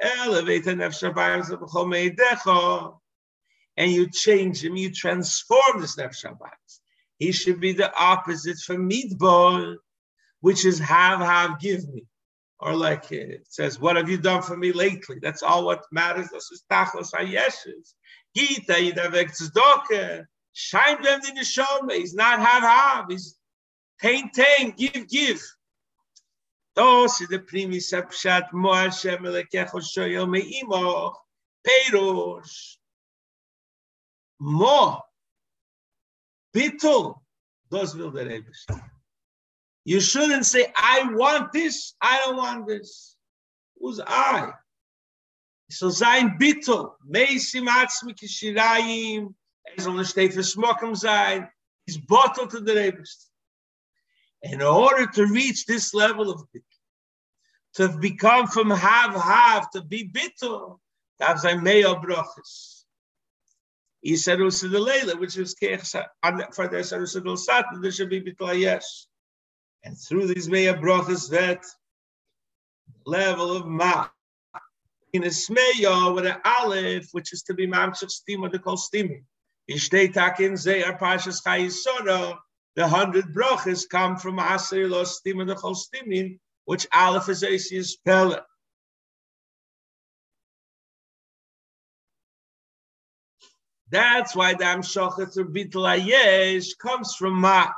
elevate 0.00 0.66
an 0.66 0.78
nefesh 0.78 1.02
and 3.76 3.90
you 3.90 4.08
change 4.10 4.64
him, 4.64 4.76
you 4.76 4.92
transform 4.92 5.80
this 5.80 5.96
nefesh 5.96 6.24
He 7.18 7.32
should 7.32 7.60
be 7.60 7.72
the 7.72 7.92
opposite 7.98 8.58
from 8.58 8.90
midbar, 8.90 9.76
which 10.40 10.66
is 10.66 10.78
have 10.78 11.20
have 11.20 11.60
give 11.60 11.88
me, 11.88 12.04
or 12.62 12.76
like 12.76 13.10
it 13.10 13.44
says, 13.48 13.80
what 13.80 13.96
have 13.96 14.08
you 14.08 14.16
done 14.16 14.40
for 14.40 14.56
me 14.56 14.70
lately? 14.70 15.18
That's 15.20 15.42
all 15.42 15.66
what 15.66 15.84
matters. 15.90 16.28
This 16.30 16.50
is 16.52 16.62
tachlos 16.70 17.12
hayeshes. 17.12 17.94
Gita 18.36 18.74
yidavek 18.74 19.30
tzedakah. 19.32 20.24
Shine 20.52 21.02
them 21.02 21.20
in 21.28 21.34
the. 21.34 21.94
He's 21.96 22.14
not 22.14 22.38
have 22.38 22.62
have. 22.62 23.06
He's 23.08 23.36
tain 24.00 24.30
tain. 24.30 24.74
Give 24.76 25.08
give. 25.08 25.42
Those 26.76 27.20
is 27.20 27.28
the 27.28 27.40
primi 27.40 27.78
sapshat 27.78 28.52
mo 28.52 28.72
Hashem 28.72 29.24
elekecho 29.24 29.82
shoyel 29.82 30.28
me'imo. 30.30 31.14
Peirosh. 31.66 32.76
Mo. 34.38 35.00
Bitul. 36.54 37.16
Those 37.70 37.96
will 37.96 38.10
the 38.10 38.24
Rebbe. 38.24 38.91
You 39.84 40.00
shouldn't 40.00 40.46
say, 40.46 40.72
I 40.76 41.12
want 41.12 41.52
this, 41.52 41.94
I 42.00 42.18
don't 42.18 42.36
want 42.36 42.68
this. 42.68 43.16
Who's 43.80 44.00
I? 44.00 44.52
So 45.70 45.90
sein 45.90 46.36
Bittel, 46.38 46.92
Meisim 47.08 47.66
Atzmi 47.66 48.14
Kishirayim, 48.14 49.34
er 49.64 49.82
soll 49.82 49.94
nicht 49.94 50.14
für 50.14 50.44
Smokum 50.44 50.94
sein, 50.94 51.48
he's 51.86 51.98
bottled 51.98 52.50
to 52.50 52.60
the 52.60 52.74
Rebest. 52.74 53.30
In 54.42 54.60
order 54.62 55.06
to 55.06 55.26
reach 55.26 55.66
this 55.66 55.94
level 55.94 56.30
of 56.30 56.42
Bittel, 56.54 56.62
to 57.74 57.98
become 57.98 58.46
from 58.46 58.70
have 58.70 59.14
have 59.14 59.70
to 59.70 59.82
be 59.82 60.08
Bittel, 60.08 60.78
have 61.20 61.40
sein 61.40 61.60
Meyo 61.60 62.00
Brochus. 62.04 62.84
He 64.02 64.16
said 64.16 64.40
was 64.40 64.60
the 64.60 64.68
Leila, 64.68 65.16
which 65.16 65.36
is 65.38 65.56
was 65.60 65.90
for 66.54 66.68
the 66.68 66.78
Sarusad 66.78 67.38
Satan, 67.38 67.80
there 67.80 67.92
should 67.92 68.10
be 68.10 68.20
Bittel 68.20 68.58
Yes. 68.58 69.06
And 69.84 69.98
through 69.98 70.28
these 70.28 70.48
Meya 70.48 70.80
Brochus, 70.80 71.28
that 71.30 71.64
level 73.04 73.56
of 73.56 73.66
Ma, 73.66 74.08
in 75.12 75.24
a 75.24 75.26
smeya 75.26 76.14
with 76.14 76.26
an 76.26 76.36
aleph, 76.44 77.08
which 77.12 77.32
is 77.32 77.42
to 77.42 77.54
be 77.54 77.66
mamshach 77.66 78.10
stima, 78.10 78.50
the 78.50 78.58
kol 78.58 78.76
stimi. 78.76 79.22
In 79.68 79.76
shteitak 79.76 80.40
in 80.40 80.52
zeyar 80.52 80.98
pashas 80.98 81.42
chayisora, 81.44 82.38
the 82.76 82.88
hundred 82.88 83.34
brachas 83.34 83.88
come 83.88 84.16
from 84.16 84.38
aser 84.38 84.88
lo 84.88 85.02
stima, 85.04 85.46
the 85.46 85.54
kol 85.54 85.74
stimin, 85.74 86.38
which 86.64 86.86
aleph 86.94 87.28
is 87.28 87.42
asius 87.42 87.96
pele. 88.04 88.38
That's 93.90 94.34
why 94.34 94.54
the 94.54 94.64
Amshochet 94.64 95.36
or 95.36 95.44
Bitla 95.44 96.78
comes 96.78 97.14
from 97.14 97.34
Ma. 97.34 97.68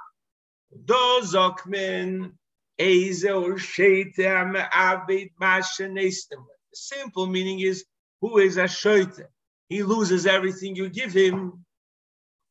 Do 0.84 1.20
Zokmin, 1.22 2.32
Eze 2.78 3.24
or 3.26 3.54
Sheite 3.58 4.18
Am 4.20 4.56
Abed 4.56 5.30
Masha 5.38 5.84
Nestem 5.84 6.44
simple 6.76 7.26
meaning 7.26 7.60
is 7.60 7.84
who 8.20 8.38
is 8.38 8.56
a 8.56 8.64
shoite. 8.64 9.22
He 9.68 9.82
loses 9.82 10.26
everything 10.26 10.76
you 10.76 10.88
give 10.88 11.12
him. 11.12 11.64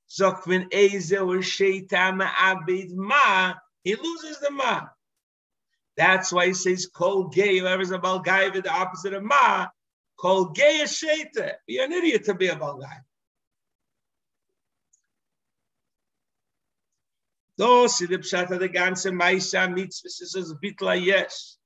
Zokvin 0.09 0.67
eze 0.71 1.13
or 1.13 1.37
sheitama 1.37 2.27
abid 2.27 2.91
ma. 2.91 3.53
He 3.83 3.95
loses 3.95 4.39
the 4.39 4.51
ma. 4.51 4.81
That's 5.97 6.31
why 6.31 6.47
he 6.47 6.53
says 6.53 6.87
kol 6.87 7.29
gay. 7.29 7.59
Whoever's 7.59 7.91
a 7.91 7.99
balgai, 7.99 8.53
the 8.53 8.71
opposite 8.71 9.13
of 9.13 9.23
ma. 9.23 9.67
Kol 10.19 10.45
gay 10.49 10.81
a 10.81 10.85
sheita. 10.85 11.53
You're 11.67 11.85
an 11.85 11.93
idiot 11.93 12.25
to 12.25 12.33
be 12.33 12.47
a 12.47 12.55
balgai. 12.55 13.01
Those 17.57 17.99
the 17.99 18.07
pshat 18.07 18.49
of 18.51 18.59
the 18.59 18.69
ganze 18.69 19.11
Maisa 19.11 19.71
mitzvah 19.73 20.09
says 20.09 20.53
bitla 20.63 21.03
yes. 21.03 21.57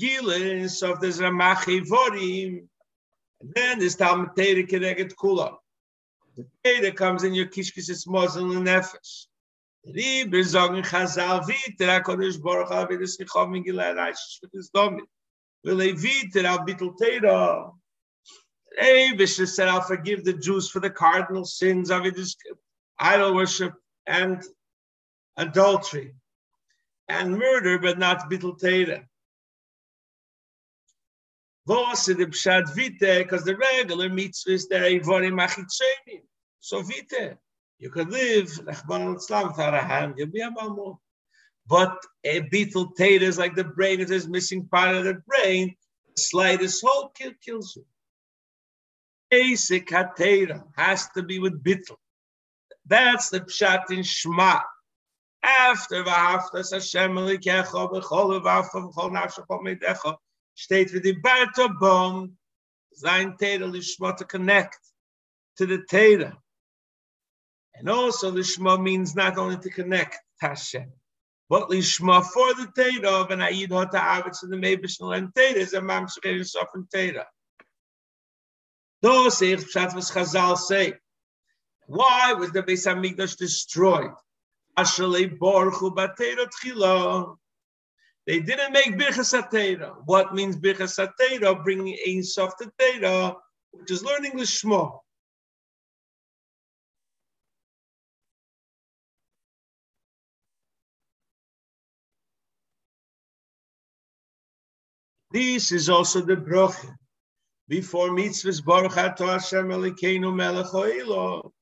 Gilins 0.00 0.88
of 0.88 1.00
the 1.00 1.08
Zamachi 1.08 1.84
Vorim. 1.86 2.66
And 3.40 3.52
then 3.54 3.78
this 3.78 3.96
Talmud 3.96 4.30
Teire 4.36 4.68
Keneget 4.68 5.14
Kula. 5.14 5.56
The 6.36 6.46
Teire 6.64 6.94
comes 6.94 7.24
in 7.24 7.34
your 7.34 7.46
Kishkis 7.46 7.90
is 7.90 8.06
Mozel 8.06 8.56
and 8.56 8.66
Nefesh. 8.66 9.26
Ribe 9.84 10.44
sagen 10.44 10.84
Chazal 10.84 11.44
Viter, 11.44 12.00
HaKadosh 12.00 12.40
Baruch 12.40 12.68
Hu, 12.68 12.74
HaVid 12.74 13.02
es 13.02 13.16
Nichov 13.16 13.48
Migilai 13.48 13.94
Reish 13.94 14.38
Shvitis 14.38 14.70
Domit. 14.74 15.00
Will 15.64 15.76
they 15.76 15.92
Viter 15.92 16.44
al 16.44 16.60
Bittel 16.60 16.94
Teira? 16.96 17.72
Abish 18.80 19.46
said, 19.48 19.68
I'll 19.68 19.80
forgive 19.80 20.24
the 20.24 20.32
Jews 20.32 20.70
for 20.70 20.80
the 20.80 20.90
cardinal 20.90 21.44
sins 21.44 21.90
of 21.90 22.06
is 22.06 22.36
idol 22.98 23.34
worship 23.34 23.74
and 24.06 24.42
adultery 25.36 26.14
and 27.08 27.38
murder, 27.38 27.78
but 27.78 27.98
not 27.98 28.28
Pshat 32.26 32.74
Vite, 32.74 33.24
because 33.24 33.44
the 33.44 33.56
regular 33.56 34.08
mitzvahs 34.08 34.68
there 34.68 34.82
are 34.82 34.88
Ivorim 34.88 35.40
Achitzenim. 35.40 36.22
So 36.60 36.82
Vite, 36.82 37.36
you 37.78 37.90
could 37.90 38.10
live, 38.10 38.48
Lechban 38.48 39.14
without 39.48 39.74
a 39.74 39.78
hand, 39.78 40.14
you'll 40.16 40.28
be 40.28 40.40
a. 40.40 41.00
But 41.68 41.96
a 42.24 42.40
beetle 42.40 42.92
tater 42.92 43.24
is 43.24 43.38
like 43.38 43.54
the 43.54 43.64
brain, 43.64 44.00
if 44.00 44.08
there's 44.08 44.28
missing 44.28 44.66
part 44.66 44.96
of 44.96 45.04
the 45.04 45.22
brain, 45.26 45.76
the 46.14 46.20
slightest 46.20 46.84
hole 46.84 47.12
kill, 47.16 47.32
kills 47.44 47.76
you. 47.76 47.84
Basic 49.30 49.88
hatera 49.88 50.64
has 50.76 51.08
to 51.10 51.22
be 51.22 51.38
with 51.38 51.62
beetle. 51.62 51.98
That's 52.86 53.30
the 53.30 53.40
pshat 53.40 53.90
in 53.90 54.02
Shema. 54.02 54.60
After 55.42 56.04
the 56.04 56.10
Vahaftas 56.10 56.72
Hashem 56.72 57.12
Elikecha 57.12 57.90
b'chol 57.90 58.42
v'afam 58.42 58.92
b'chol 58.92 59.10
nafshachol 59.10 59.62
meidecha, 59.62 60.16
steht 60.54 60.90
für 60.90 61.00
die 61.00 61.20
Bartobom, 61.20 62.36
sein 62.92 63.36
Teda 63.36 63.66
Lishma 63.66 64.16
to 64.16 64.24
connect 64.24 64.78
to 65.56 65.66
the 65.66 65.78
Teda. 65.78 66.36
And 67.74 67.88
also 67.88 68.30
Lishma 68.30 68.80
means 68.80 69.16
not 69.16 69.38
only 69.38 69.56
to 69.56 69.70
connect 69.70 70.18
to 70.40 70.48
Hashem, 70.48 70.92
but 71.48 71.70
Lishma 71.70 72.24
for 72.24 72.54
the 72.54 72.70
Teda 72.76 73.22
of 73.22 73.30
an 73.30 73.40
Ayid 73.40 73.70
Hota 73.70 73.98
Avitz 73.98 74.44
in 74.44 74.50
the 74.50 74.56
Mebishn 74.56 75.16
and 75.16 75.34
Teda 75.34 75.56
is 75.56 75.72
a 75.72 75.82
Mam 75.82 76.06
Shrein 76.06 76.46
Sof 76.46 76.68
and 76.74 76.88
Teda. 76.88 77.24
Those 79.00 79.38
say, 79.38 79.54
was 79.54 79.64
Chazal 79.64 80.56
say, 80.56 80.94
why 81.86 82.34
was 82.34 82.52
the 82.52 82.62
Beis 82.62 82.86
HaMikdash 82.86 83.36
destroyed? 83.36 84.12
They 88.26 88.38
didn't 88.40 88.72
make 88.72 88.96
Birchas 88.98 89.34
Atera. 89.34 89.96
What 90.06 90.34
means 90.34 90.56
Birchas 90.56 90.98
Atera? 90.98 91.62
Bringing 91.62 91.98
Ein 92.06 92.22
Sof 92.22 92.56
to 92.58 93.36
which 93.72 93.90
is 93.90 94.04
learning 94.04 94.36
the 94.36 94.46
Shema. 94.46 94.90
This 105.32 105.72
is 105.72 105.88
also 105.88 106.20
the 106.20 106.36
broche. 106.36 106.86
Before 107.68 108.10
mitzvahs 108.10 108.62
Baruch 108.62 108.98
Ato 108.98 109.26
Hashem 109.26 109.68
Elokeinu 109.68 110.34
Melech 110.34 110.74
Oilo. 110.74 111.52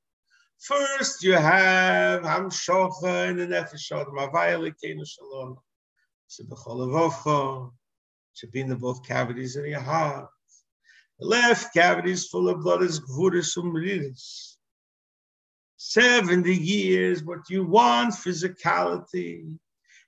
First 0.61 1.25
you 1.25 1.33
have 1.33 2.23
Hamshocha 2.23 3.31
and 3.31 3.40
the 3.40 3.46
Nefesh 3.46 3.92
Adam 3.92 4.18
Avay 4.18 4.53
Elokeinu 4.53 5.07
Shalom 5.07 5.57
be 8.53 8.61
in 8.61 8.68
the 8.68 8.77
both 8.77 9.07
cavities 9.07 9.57
in 9.57 9.66
your 9.66 9.81
heart. 9.81 10.29
The 11.18 11.27
left 11.27 11.73
cavity 11.73 12.12
is 12.12 12.29
full 12.29 12.49
of 12.51 12.61
blood 12.61 12.83
is 12.83 13.01
gvuris 13.01 13.57
umridis. 13.57 14.57
70 15.79 16.55
years, 16.55 17.23
but 17.23 17.38
you 17.49 17.64
want 17.64 18.12
physicality 18.14 19.59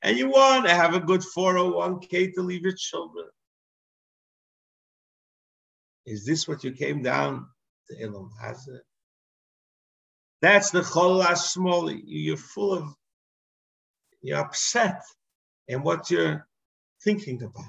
and 0.02 0.18
you 0.18 0.28
want 0.28 0.66
to 0.66 0.74
have 0.74 0.94
a 0.94 1.00
good 1.00 1.22
401k 1.22 2.34
to 2.34 2.42
leave 2.42 2.62
your 2.62 2.76
children. 2.76 3.26
Is 6.04 6.26
this 6.26 6.46
what 6.46 6.62
you 6.62 6.72
came 6.72 7.02
down 7.02 7.46
to 7.88 8.02
Elam 8.02 8.30
Hazeh? 8.42 8.80
That's 10.42 10.72
the 10.72 10.80
chol 10.80 11.22
smoli. 11.22 12.02
You're 12.04 12.36
full 12.36 12.74
of, 12.74 12.94
you're 14.20 14.40
upset 14.40 15.00
and 15.68 15.84
what 15.84 16.10
you're 16.10 16.46
thinking 17.04 17.40
about. 17.42 17.64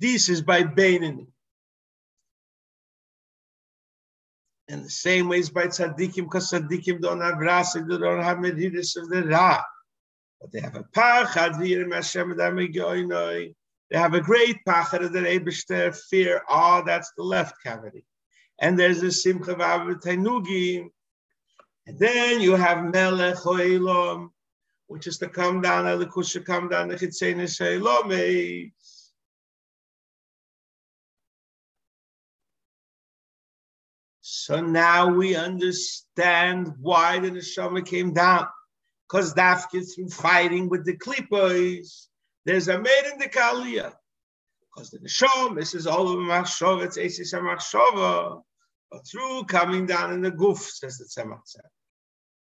This 0.00 0.28
is 0.28 0.42
by 0.42 0.64
Beinani. 0.64 1.26
And 4.66 4.84
the 4.84 4.90
same 4.90 5.28
way 5.28 5.38
is 5.38 5.50
by 5.50 5.66
tzaddikim, 5.68 6.24
because 6.24 6.50
tzaddikim 6.50 7.00
don't 7.00 7.20
have 7.20 7.38
rasa, 7.38 7.84
they 7.84 7.98
don't 7.98 8.22
have 8.22 8.38
medidus 8.38 8.96
of 8.96 9.08
the 9.08 9.22
ra. 9.28 9.62
But 10.44 10.52
they 10.52 10.60
have 10.60 10.76
a 10.76 10.82
pachad 10.82 11.54
v'yirim 11.54 11.94
Hashem 11.94 12.38
adam 12.38 13.54
they 13.90 13.98
have 13.98 14.12
a 14.12 14.20
great 14.20 14.58
pachar 14.68 15.10
that 15.10 15.24
Eberster 15.24 15.96
fear. 16.10 16.42
Ah, 16.50 16.80
oh, 16.80 16.84
that's 16.84 17.12
the 17.16 17.22
left 17.22 17.62
cavity. 17.62 18.04
And 18.60 18.78
there's 18.78 19.02
a 19.02 19.10
simcha 19.10 19.54
v'avitenugi. 19.54 20.84
And 21.86 21.98
then 21.98 22.42
you 22.42 22.56
have 22.56 22.84
melech 22.84 23.36
oilom, 23.36 24.28
which 24.86 25.06
is 25.06 25.16
to 25.18 25.30
come 25.30 25.62
down, 25.62 25.86
Elikusha 25.86 26.44
come 26.44 26.68
down, 26.68 26.88
the 26.88 26.96
Chitzena 26.96 27.44
Sheilome. 27.44 28.70
So 34.20 34.60
now 34.60 35.08
we 35.08 35.36
understand 35.36 36.74
why 36.80 37.18
the 37.18 37.30
Neshama 37.30 37.86
came 37.86 38.12
down. 38.12 38.46
Because 39.08 39.34
Dafka 39.34 39.84
through 39.94 40.08
fighting 40.08 40.68
with 40.68 40.84
the 40.84 40.96
Klipos, 40.96 42.06
there's 42.44 42.68
a 42.68 42.78
maid 42.78 43.12
in 43.12 43.18
the 43.18 43.28
Kalia. 43.28 43.92
Because 44.74 44.90
the 44.90 44.98
Neshama, 44.98 45.56
this 45.56 45.74
is 45.74 45.86
all 45.86 46.08
of 46.08 46.16
Machshova, 46.16 46.84
it's 46.84 46.98
Esis 46.98 47.34
Machshova. 47.34 48.42
But 48.90 49.06
through 49.06 49.44
coming 49.44 49.86
down 49.86 50.12
in 50.12 50.20
the 50.20 50.32
Guf, 50.32 50.58
says 50.58 50.98
the 50.98 51.04
Tzemach 51.04 51.40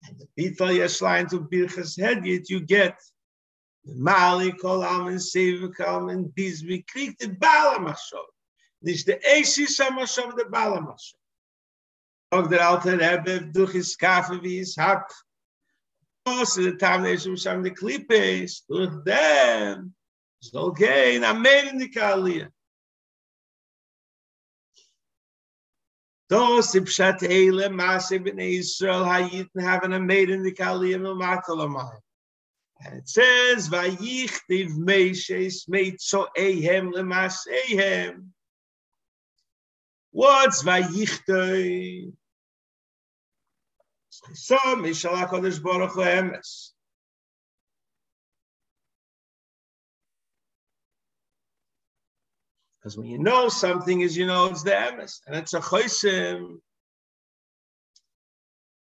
And 0.07 0.19
the 0.19 0.27
Bital 0.37 0.69
Yeshlein 0.69 1.29
to 1.29 1.41
Birchas 1.41 1.99
Hedgit, 1.99 2.49
you 2.49 2.61
get 2.61 2.99
the 3.83 3.95
Mali 3.95 4.51
Kolam 4.53 5.07
and 5.07 5.19
Sevikam 5.19 6.11
and 6.11 6.27
Bizmi 6.27 6.85
Krik, 6.85 7.17
the 7.17 7.29
Bala 7.29 7.79
Machshova. 7.79 8.25
This 8.81 9.03
the 9.03 9.19
Esis 9.29 9.79
Machshova, 9.79 10.35
the 10.35 10.45
Bala 10.45 10.81
Machshova. 10.81 11.15
Ook 12.31 12.49
der 12.49 12.61
alte 12.61 12.97
Rebbe, 12.97 13.51
durch 13.51 13.71
his 13.71 13.95
kafe 13.95 14.41
wie 14.41 14.63
hak. 14.77 15.09
The 16.25 17.17
should 17.21 17.39
sham 17.39 17.61
the 17.61 17.69
klippes, 17.69 18.61
durch 18.67 19.03
them. 19.05 19.93
So 20.41 20.59
okay, 20.69 21.19
na 21.19 21.33
made 21.33 21.69
in 21.69 21.77
the 21.77 21.89
Kalia. 21.89 22.49
Those 26.27 26.73
Sipshat 26.73 27.19
Eile, 27.19 27.71
Masse 27.71 28.17
ben 28.17 28.39
Israel, 28.39 29.03
Hayiten 29.03 29.61
having 29.61 29.93
a 29.93 29.99
maid 29.99 30.31
in 30.31 30.41
the 30.41 30.51
Kalia, 30.51 30.99
Milmatalamai. 30.99 31.97
And 32.83 32.97
it 32.97 33.07
says, 33.07 33.69
Vayichtiv 33.69 34.75
Meishes, 34.77 35.69
made 35.69 36.01
so 36.01 36.27
Ehem, 36.35 36.91
Lemas 36.91 37.37
Ehem. 37.69 38.29
What's 40.11 40.63
Vayichtoi? 40.63 42.11
So, 44.33 44.57
Mishala 44.57 45.27
Kodesh 45.27 45.61
Baruch 45.61 45.91
Hu 45.91 46.01
Emes. 46.01 46.71
Because 52.85 52.99
when 52.99 53.07
you 53.07 53.17
know 53.17 53.49
something 53.49 54.01
is, 54.01 54.15
you 54.15 54.27
know, 54.27 54.45
it's 54.45 54.61
the 54.61 54.69
emes, 54.69 55.19
and 55.25 55.35
it's 55.35 55.55
a 55.55 55.59
chosim. 55.59 56.57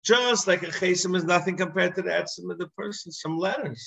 Just 0.04 0.48
like 0.48 0.62
a 0.62 0.68
chesim 0.68 1.16
is 1.16 1.24
nothing 1.24 1.58
compared 1.58 1.96
to 1.96 2.04
the 2.04 2.12
etzim 2.12 2.52
of 2.52 2.60
the 2.60 2.68
person, 2.78 3.12
some 3.12 3.40
letters. 3.40 3.84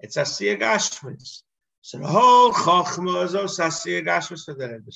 It's 0.00 0.16
asiya 0.16 0.58
gashmis. 0.58 1.42
So 1.82 1.98
the 1.98 2.06
whole 2.08 2.52
chokhmah 2.52 3.26
is 3.26 3.36
also 3.36 3.62
asiya 3.62 4.04
gashmis 4.04 4.44
for 4.44 4.54
the 4.54 4.70
Rebbe. 4.70 4.90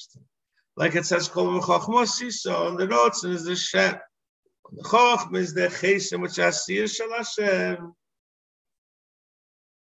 Like 0.77 0.97
it 0.97 1.07
says, 1.07 1.29
kol 1.29 1.61
chokhmah 1.61 2.33
so 2.33 2.67
on 2.67 2.77
the 2.77 2.87
notes 2.87 3.23
and 3.23 3.35
is 3.35 3.45
the 3.45 3.55
shem. 3.55 3.95
The 4.73 4.83
chokhmah 4.83 5.39
is 5.39 5.55
the 5.55 5.69
chesim 5.69 6.21
which 6.23 6.33
asiya 6.33 6.89
shal 6.95 7.13
Hashem. 7.13 7.93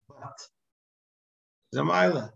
But, 0.09 0.49
Zamayla. 1.75 2.31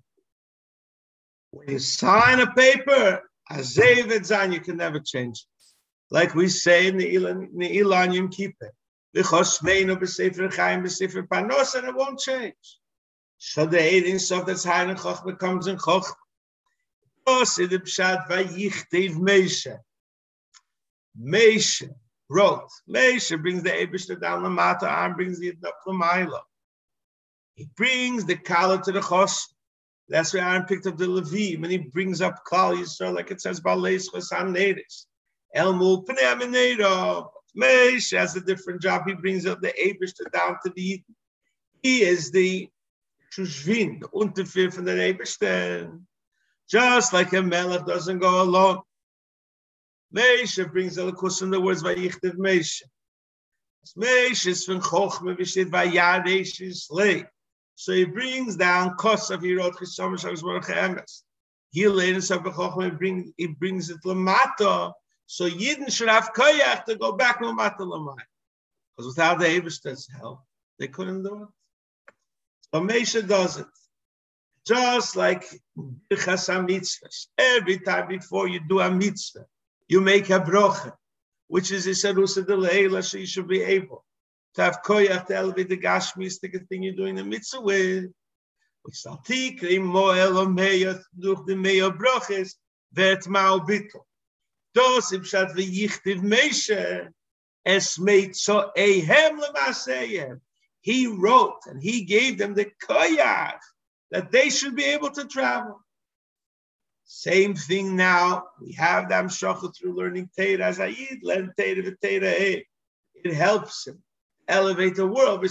When 1.50 1.70
you 1.70 1.78
sign 1.78 2.40
a 2.40 2.52
paper, 2.52 3.22
as 3.50 3.76
Zayn, 3.76 4.52
you 4.52 4.60
can 4.60 4.76
never 4.76 5.00
change 5.00 5.38
it. 5.38 5.46
Like 6.10 6.34
we 6.34 6.48
say 6.48 6.88
in 6.88 6.96
the 6.96 7.14
Ilan 7.14 8.14
Yom 8.14 8.28
Kippur, 8.28 8.72
V'chosmeinu 9.16 9.96
b'sefer 9.96 10.52
chayim 10.52 10.82
b'sefer 10.82 11.26
panos, 11.26 11.74
and 11.76 11.88
it 11.88 11.94
won't 11.94 12.18
change. 12.18 12.78
So 13.38 13.66
the 13.66 13.78
Eidin 13.78 14.20
Sof 14.20 14.44
that's 14.46 14.64
high 14.64 14.82
in 14.82 14.96
Choch 14.96 15.24
becomes 15.24 15.66
in 15.66 15.76
Choch. 15.76 16.06
Osi 17.26 17.68
the 17.70 17.78
Pshat 17.78 18.28
vayichtev 18.28 19.14
Meisha. 19.16 19.78
Meisha 21.18 21.94
wrote. 22.28 22.68
Meisha 22.88 23.40
brings 23.40 23.62
the 23.62 23.70
Eibishter 23.70 24.20
down 24.20 24.42
the 24.42 24.50
Mata, 24.50 24.88
arm 24.88 25.14
brings 25.14 25.38
the 25.38 25.52
Yidnok 25.52 25.72
Lamaila. 25.86 26.40
He 27.54 27.68
brings 27.76 28.24
the 28.24 28.36
Kala 28.36 28.82
to 28.82 28.92
the 28.92 29.00
Chos. 29.00 29.52
That's 30.08 30.34
why 30.34 30.40
Aaron 30.40 30.64
picked 30.64 30.86
up 30.86 30.98
the 30.98 31.06
Levi 31.06 31.60
when 31.60 31.70
he 31.70 31.78
brings 31.78 32.20
up 32.20 32.44
Klal 32.46 32.76
Yisrael, 32.76 33.14
like 33.14 33.30
it 33.30 33.40
says, 33.40 33.60
Baleis 33.60 34.10
Chosam 34.12 34.54
Nedis. 34.54 35.06
Elmul 35.56 36.04
Pnei 36.04 37.28
Meish 37.56 38.16
has 38.16 38.34
a 38.36 38.40
different 38.40 38.82
job. 38.82 39.04
He 39.06 39.14
brings 39.14 39.46
up 39.46 39.60
the 39.60 39.72
Abishter 39.84 40.30
down 40.32 40.58
to 40.64 40.72
the 40.74 40.82
Eden. 40.82 41.16
He 41.82 42.02
is 42.02 42.30
the 42.30 42.68
Shushvin, 43.32 44.00
the 44.00 44.08
Unterfir 44.08 44.72
from 44.72 44.84
the 44.84 44.92
Abishter. 44.92 46.00
Just 46.68 47.12
like 47.12 47.32
a 47.32 47.42
Melech 47.42 47.86
doesn't 47.86 48.18
go 48.18 48.42
alone. 48.42 48.80
Meisha 50.14 50.70
brings 50.70 50.94
the 50.94 51.10
Lakus 51.10 51.42
in 51.42 51.50
the 51.50 51.60
words 51.60 51.82
Vayichtiv 51.82 52.36
Meisha. 52.36 52.82
Meisha 53.98 54.48
is 54.48 54.64
from 54.64 54.80
Chochme, 54.80 55.36
Vishit 55.36 55.70
Vayadesh 55.70 56.60
is 56.60 56.86
late. 56.90 57.26
So 57.74 57.92
he 57.92 58.04
brings 58.04 58.56
down 58.56 58.94
costs 58.96 59.30
of 59.30 59.40
Yerot 59.40 59.72
Chisom 59.72 60.18
Shabbos 60.18 60.42
Baruch 60.42 60.66
Emes. 60.66 61.22
He 61.72 61.88
later 61.88 62.20
he 62.20 62.90
brings 62.90 63.32
he 63.36 63.48
brings 63.48 63.90
it 63.90 63.98
lamata. 64.04 64.92
So 65.26 65.50
Yidden 65.50 65.90
should 65.90 66.08
have 66.08 66.32
koyach 66.32 66.84
to 66.84 66.94
go 66.94 67.12
back 67.12 67.40
lamata 67.40 67.80
lamai. 67.80 68.16
Because 68.96 69.16
without 69.16 69.40
the 69.40 69.46
Eberstad's 69.46 70.08
help, 70.08 70.40
they 70.78 70.86
couldn't 70.86 71.24
do 71.24 71.42
it. 71.42 71.48
So 72.72 72.80
Mesha 72.80 73.26
does 73.26 73.58
it. 73.58 73.66
Just 74.64 75.16
like 75.16 75.44
mitzvahs. 75.72 77.26
Every 77.36 77.78
time 77.80 78.06
before 78.06 78.46
you 78.46 78.60
do 78.60 78.78
a 78.78 78.90
mitzvah, 78.90 79.46
you 79.88 80.00
make 80.00 80.30
a 80.30 80.40
brocha, 80.40 80.92
which 81.48 81.70
is 81.70 81.86
a 81.86 81.90
sarusa 81.90 82.46
de 82.46 82.56
leila, 82.56 83.02
so 83.02 83.18
you 83.18 83.26
should 83.26 83.48
be 83.48 83.62
able 83.62 84.04
to 84.54 84.62
have 84.62 84.82
koyach 84.84 85.26
to 85.26 85.36
elevate 85.36 85.68
the 85.68 85.76
gashmis 85.76 86.40
to 86.40 86.48
continue 86.48 86.94
doing 86.94 87.14
the 87.14 87.24
mitzvah 87.24 87.60
with. 87.60 88.04
Which 88.82 88.96
saltikri 88.96 89.80
moel 89.80 90.38
o 90.38 90.46
meya 90.46 91.00
durch 91.18 91.46
the 91.46 91.54
meya 91.54 91.96
broches 91.96 92.54
vet 92.92 93.26
mao 93.28 93.58
bittel. 93.58 94.04
Dos 94.74 95.12
im 95.12 95.24
shat 95.24 95.50
v'yichtiv 95.50 96.20
meishe 96.20 97.08
es 97.64 97.98
meit 97.98 98.36
so 98.36 98.70
ehem 98.76 99.40
lemaseyem. 99.40 100.40
He 100.80 101.06
wrote 101.06 101.60
and 101.66 101.82
he 101.82 102.04
gave 102.04 102.38
them 102.38 102.54
the 102.54 102.70
koyach 102.86 103.60
that 104.10 104.30
they 104.30 104.50
should 104.50 104.76
be 104.76 104.84
able 104.84 105.10
to 105.10 105.24
travel. 105.26 105.83
Same 107.04 107.54
thing 107.54 107.96
now. 107.96 108.44
We 108.60 108.72
have 108.72 109.08
them 109.08 109.28
shochet 109.28 109.76
through 109.76 109.96
learning 109.96 110.30
Teira 110.38 110.60
as 110.60 110.78
Ayid, 110.78 111.20
learn 111.22 111.52
Teira 111.58 111.82
v'Teira 111.84 112.64
It 113.14 113.34
helps 113.34 113.86
him 113.86 114.02
elevate 114.48 114.96
the 114.96 115.06
world. 115.06 115.44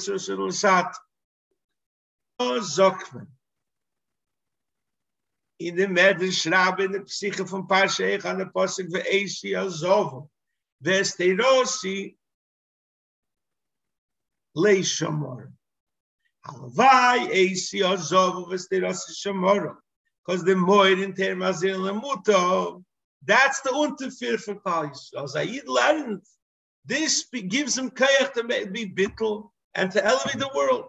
Oh, 2.39 2.59
Zokman. 2.59 3.27
In 5.59 5.75
the 5.75 5.85
Medrash 5.85 6.51
Rabbi, 6.51 6.85
in 6.85 6.91
the 6.91 7.03
Psyche 7.05 7.43
von 7.43 7.67
Parshech, 7.67 8.25
on 8.25 8.39
the 8.39 8.45
Posik 8.45 8.89
ve'esi 8.89 9.53
azovo, 9.53 10.29
ve'esterosi 10.83 12.15
leishamor. 14.57 15.51
Halavai 16.45 17.29
esi 17.29 17.81
azovo 17.81 18.47
ve'esterosi 18.49 19.11
shamor. 19.15 19.77
Because 20.25 20.43
the 20.43 20.53
moed 20.53 21.03
in 21.03 21.13
Termazil 21.13 21.79
lemuto, 21.79 22.83
that's 23.25 23.61
the 23.61 23.69
unterfir 23.69 24.39
for 24.39 24.55
Klal 24.55 24.91
Yisrael. 24.91 25.33
Zayid 25.33 25.67
learned 25.67 26.21
this 26.85 27.25
gives 27.47 27.77
him 27.77 27.89
kayach 27.89 28.33
to 28.33 28.43
be 28.43 28.89
bittul 28.89 29.49
and 29.75 29.91
to 29.91 30.03
elevate 30.03 30.39
the 30.39 30.49
world. 30.55 30.85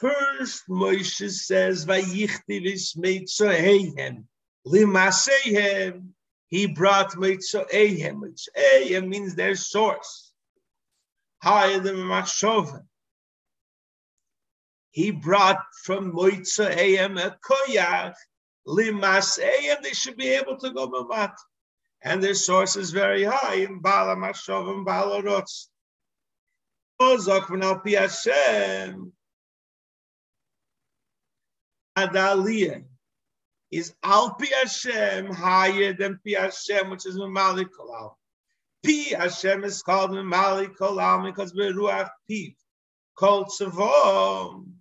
First, 0.00 0.64
Moshe 0.68 1.30
says, 1.30 1.86
"Vayichtiv 1.86 2.64
is 2.66 2.94
meitzohehem 2.94 4.24
limasehem." 4.66 6.08
He 6.48 6.66
brought 6.66 7.12
meitzohehem. 7.12 8.22
Meitzohehem 8.22 9.08
means 9.08 9.34
their 9.34 9.54
source. 9.54 10.32
Higher 11.42 11.80
than 11.80 11.96
machshova. 11.96 12.84
He 14.92 15.10
brought 15.10 15.60
from 15.84 16.12
meitzohehem 16.12 17.18
a 17.18 17.36
koyach 17.44 18.14
limasehem. 18.66 19.82
They 19.82 19.92
should 19.92 20.16
be 20.16 20.28
able 20.28 20.56
to 20.58 20.70
go 20.70 20.88
mamat 20.88 21.34
and 22.04 22.22
their 22.22 22.34
source 22.34 22.76
is 22.76 22.90
very 22.90 23.24
high 23.24 23.56
in 23.56 23.80
Bala 23.80 24.16
Mashov 24.16 24.74
and 24.74 24.84
Bala 24.84 25.22
Hashem. 27.00 29.12
Adaliyah 31.96 32.84
is 33.70 33.94
al 34.02 34.34
Pi 34.34 34.46
Hashem 34.62 35.26
higher 35.26 35.92
than 35.92 36.18
Pi 36.26 36.40
Hashem, 36.40 36.90
which 36.90 37.06
is 37.06 37.16
Mamali 37.16 37.66
Kolal. 37.66 38.14
Pi 38.84 39.16
Hashem 39.16 39.64
is 39.64 39.82
called 39.82 40.10
Mamali 40.10 40.74
Kolal 40.74 41.24
because 41.24 41.54
we're 41.54 41.72
Ruach 41.72 42.10
Pi. 42.28 42.56
kol 43.16 43.44
tzavom. 43.44 44.71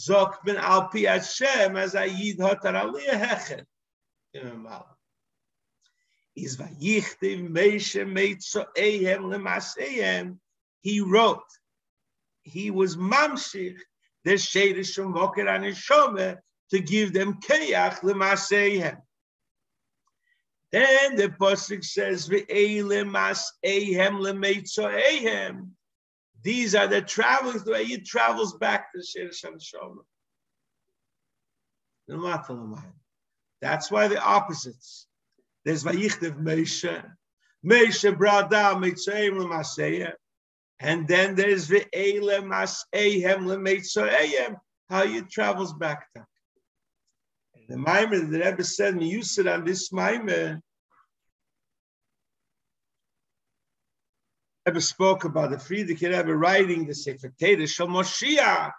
Zok 0.00 0.42
ben 0.44 0.56
al 0.56 0.88
pi 0.88 1.00
Hashem 1.00 1.76
as 1.76 1.94
a 1.94 2.06
yid 2.06 2.40
hat 2.40 2.64
er 2.64 2.72
aliyah 2.72 3.20
hechen. 3.24 3.66
Is 6.34 6.56
vayichtiv 6.56 7.48
meishe 7.50 8.06
meitzo 8.06 8.66
ehem 8.76 9.24
lemaseyem. 9.24 10.38
He 10.80 11.00
wrote, 11.00 11.50
he 12.42 12.70
was 12.70 12.96
mamshich 12.96 13.78
the 14.24 14.32
shadish 14.32 14.94
from 14.94 15.12
Moker 15.12 15.46
and 15.46 15.64
Shome 15.76 16.38
to 16.70 16.80
give 16.80 17.12
them 17.12 17.40
keach 17.40 18.00
lemaseyem. 18.00 19.02
Then 20.72 21.16
the 21.16 21.28
pasuk 21.28 21.84
says, 21.84 22.28
"Ve'elemas 22.28 23.42
ehem 23.64 24.20
lemeitzo 24.20 24.88
ehem." 24.88 25.72
These 26.42 26.74
are 26.74 26.86
the 26.86 27.02
travels 27.02 27.64
the 27.64 27.72
way 27.72 27.84
he 27.84 27.98
travels 27.98 28.54
back 28.54 28.92
to 28.92 29.00
Shadish 29.00 29.44
and 29.44 29.60
Shome. 29.60 30.04
That's 33.60 33.90
why 33.90 34.08
the 34.08 34.20
opposites. 34.22 35.06
There's 35.64 35.84
Vayichdev 35.84 36.40
Moshe. 36.40 37.04
Moshe 37.64 38.18
brought 38.18 38.50
down 38.50 38.82
Mitzrayim. 38.82 40.12
And 40.80 41.06
then 41.06 41.34
there's 41.34 41.68
Ve'ele 41.68 42.42
Mas'ehem 42.42 43.44
l'Mitzrayim, 43.46 44.56
how 44.88 45.06
he 45.06 45.20
travels 45.20 45.74
back 45.74 46.10
to. 46.16 46.24
The 47.68 47.76
Maimer, 47.76 48.30
the 48.30 48.38
Rebbe 48.38 48.64
said, 48.64 49.02
you 49.02 49.22
sit 49.22 49.46
on 49.46 49.64
this 49.64 49.90
Maimer. 49.90 50.60
Rebbe 54.66 54.80
spoke 54.80 55.24
about 55.24 55.50
the 55.50 55.56
Frierdiker 55.56 56.16
Rebbe 56.16 56.34
writing 56.34 56.86
the 56.86 56.94
Sefer 56.94 57.32
Teda 57.40 57.66
Shal 57.66 57.88
Moshiach. 57.88 58.72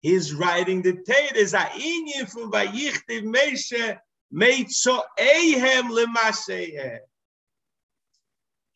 He's 0.00 0.32
writing 0.34 0.82
the 0.82 0.90
a 0.90 1.66
inyan 1.78 2.28
from 2.30 2.50
Vayichdev 2.50 3.24
Moshe 3.24 3.98
Meitzo 4.32 5.02
Ehem 5.18 5.90
Lemaseyeh. 5.90 6.98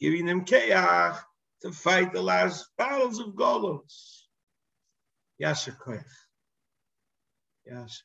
Giving 0.01 0.27
them 0.27 0.45
Keach 0.45 1.19
to 1.63 1.73
fight 1.73 2.13
the 2.13 2.23
last 2.23 2.67
battles 2.77 3.19
of 3.19 3.29
Golos. 3.29 4.25
Yasher 5.41 5.77
Koyach. 5.79 6.05
Yasher. 7.71 8.03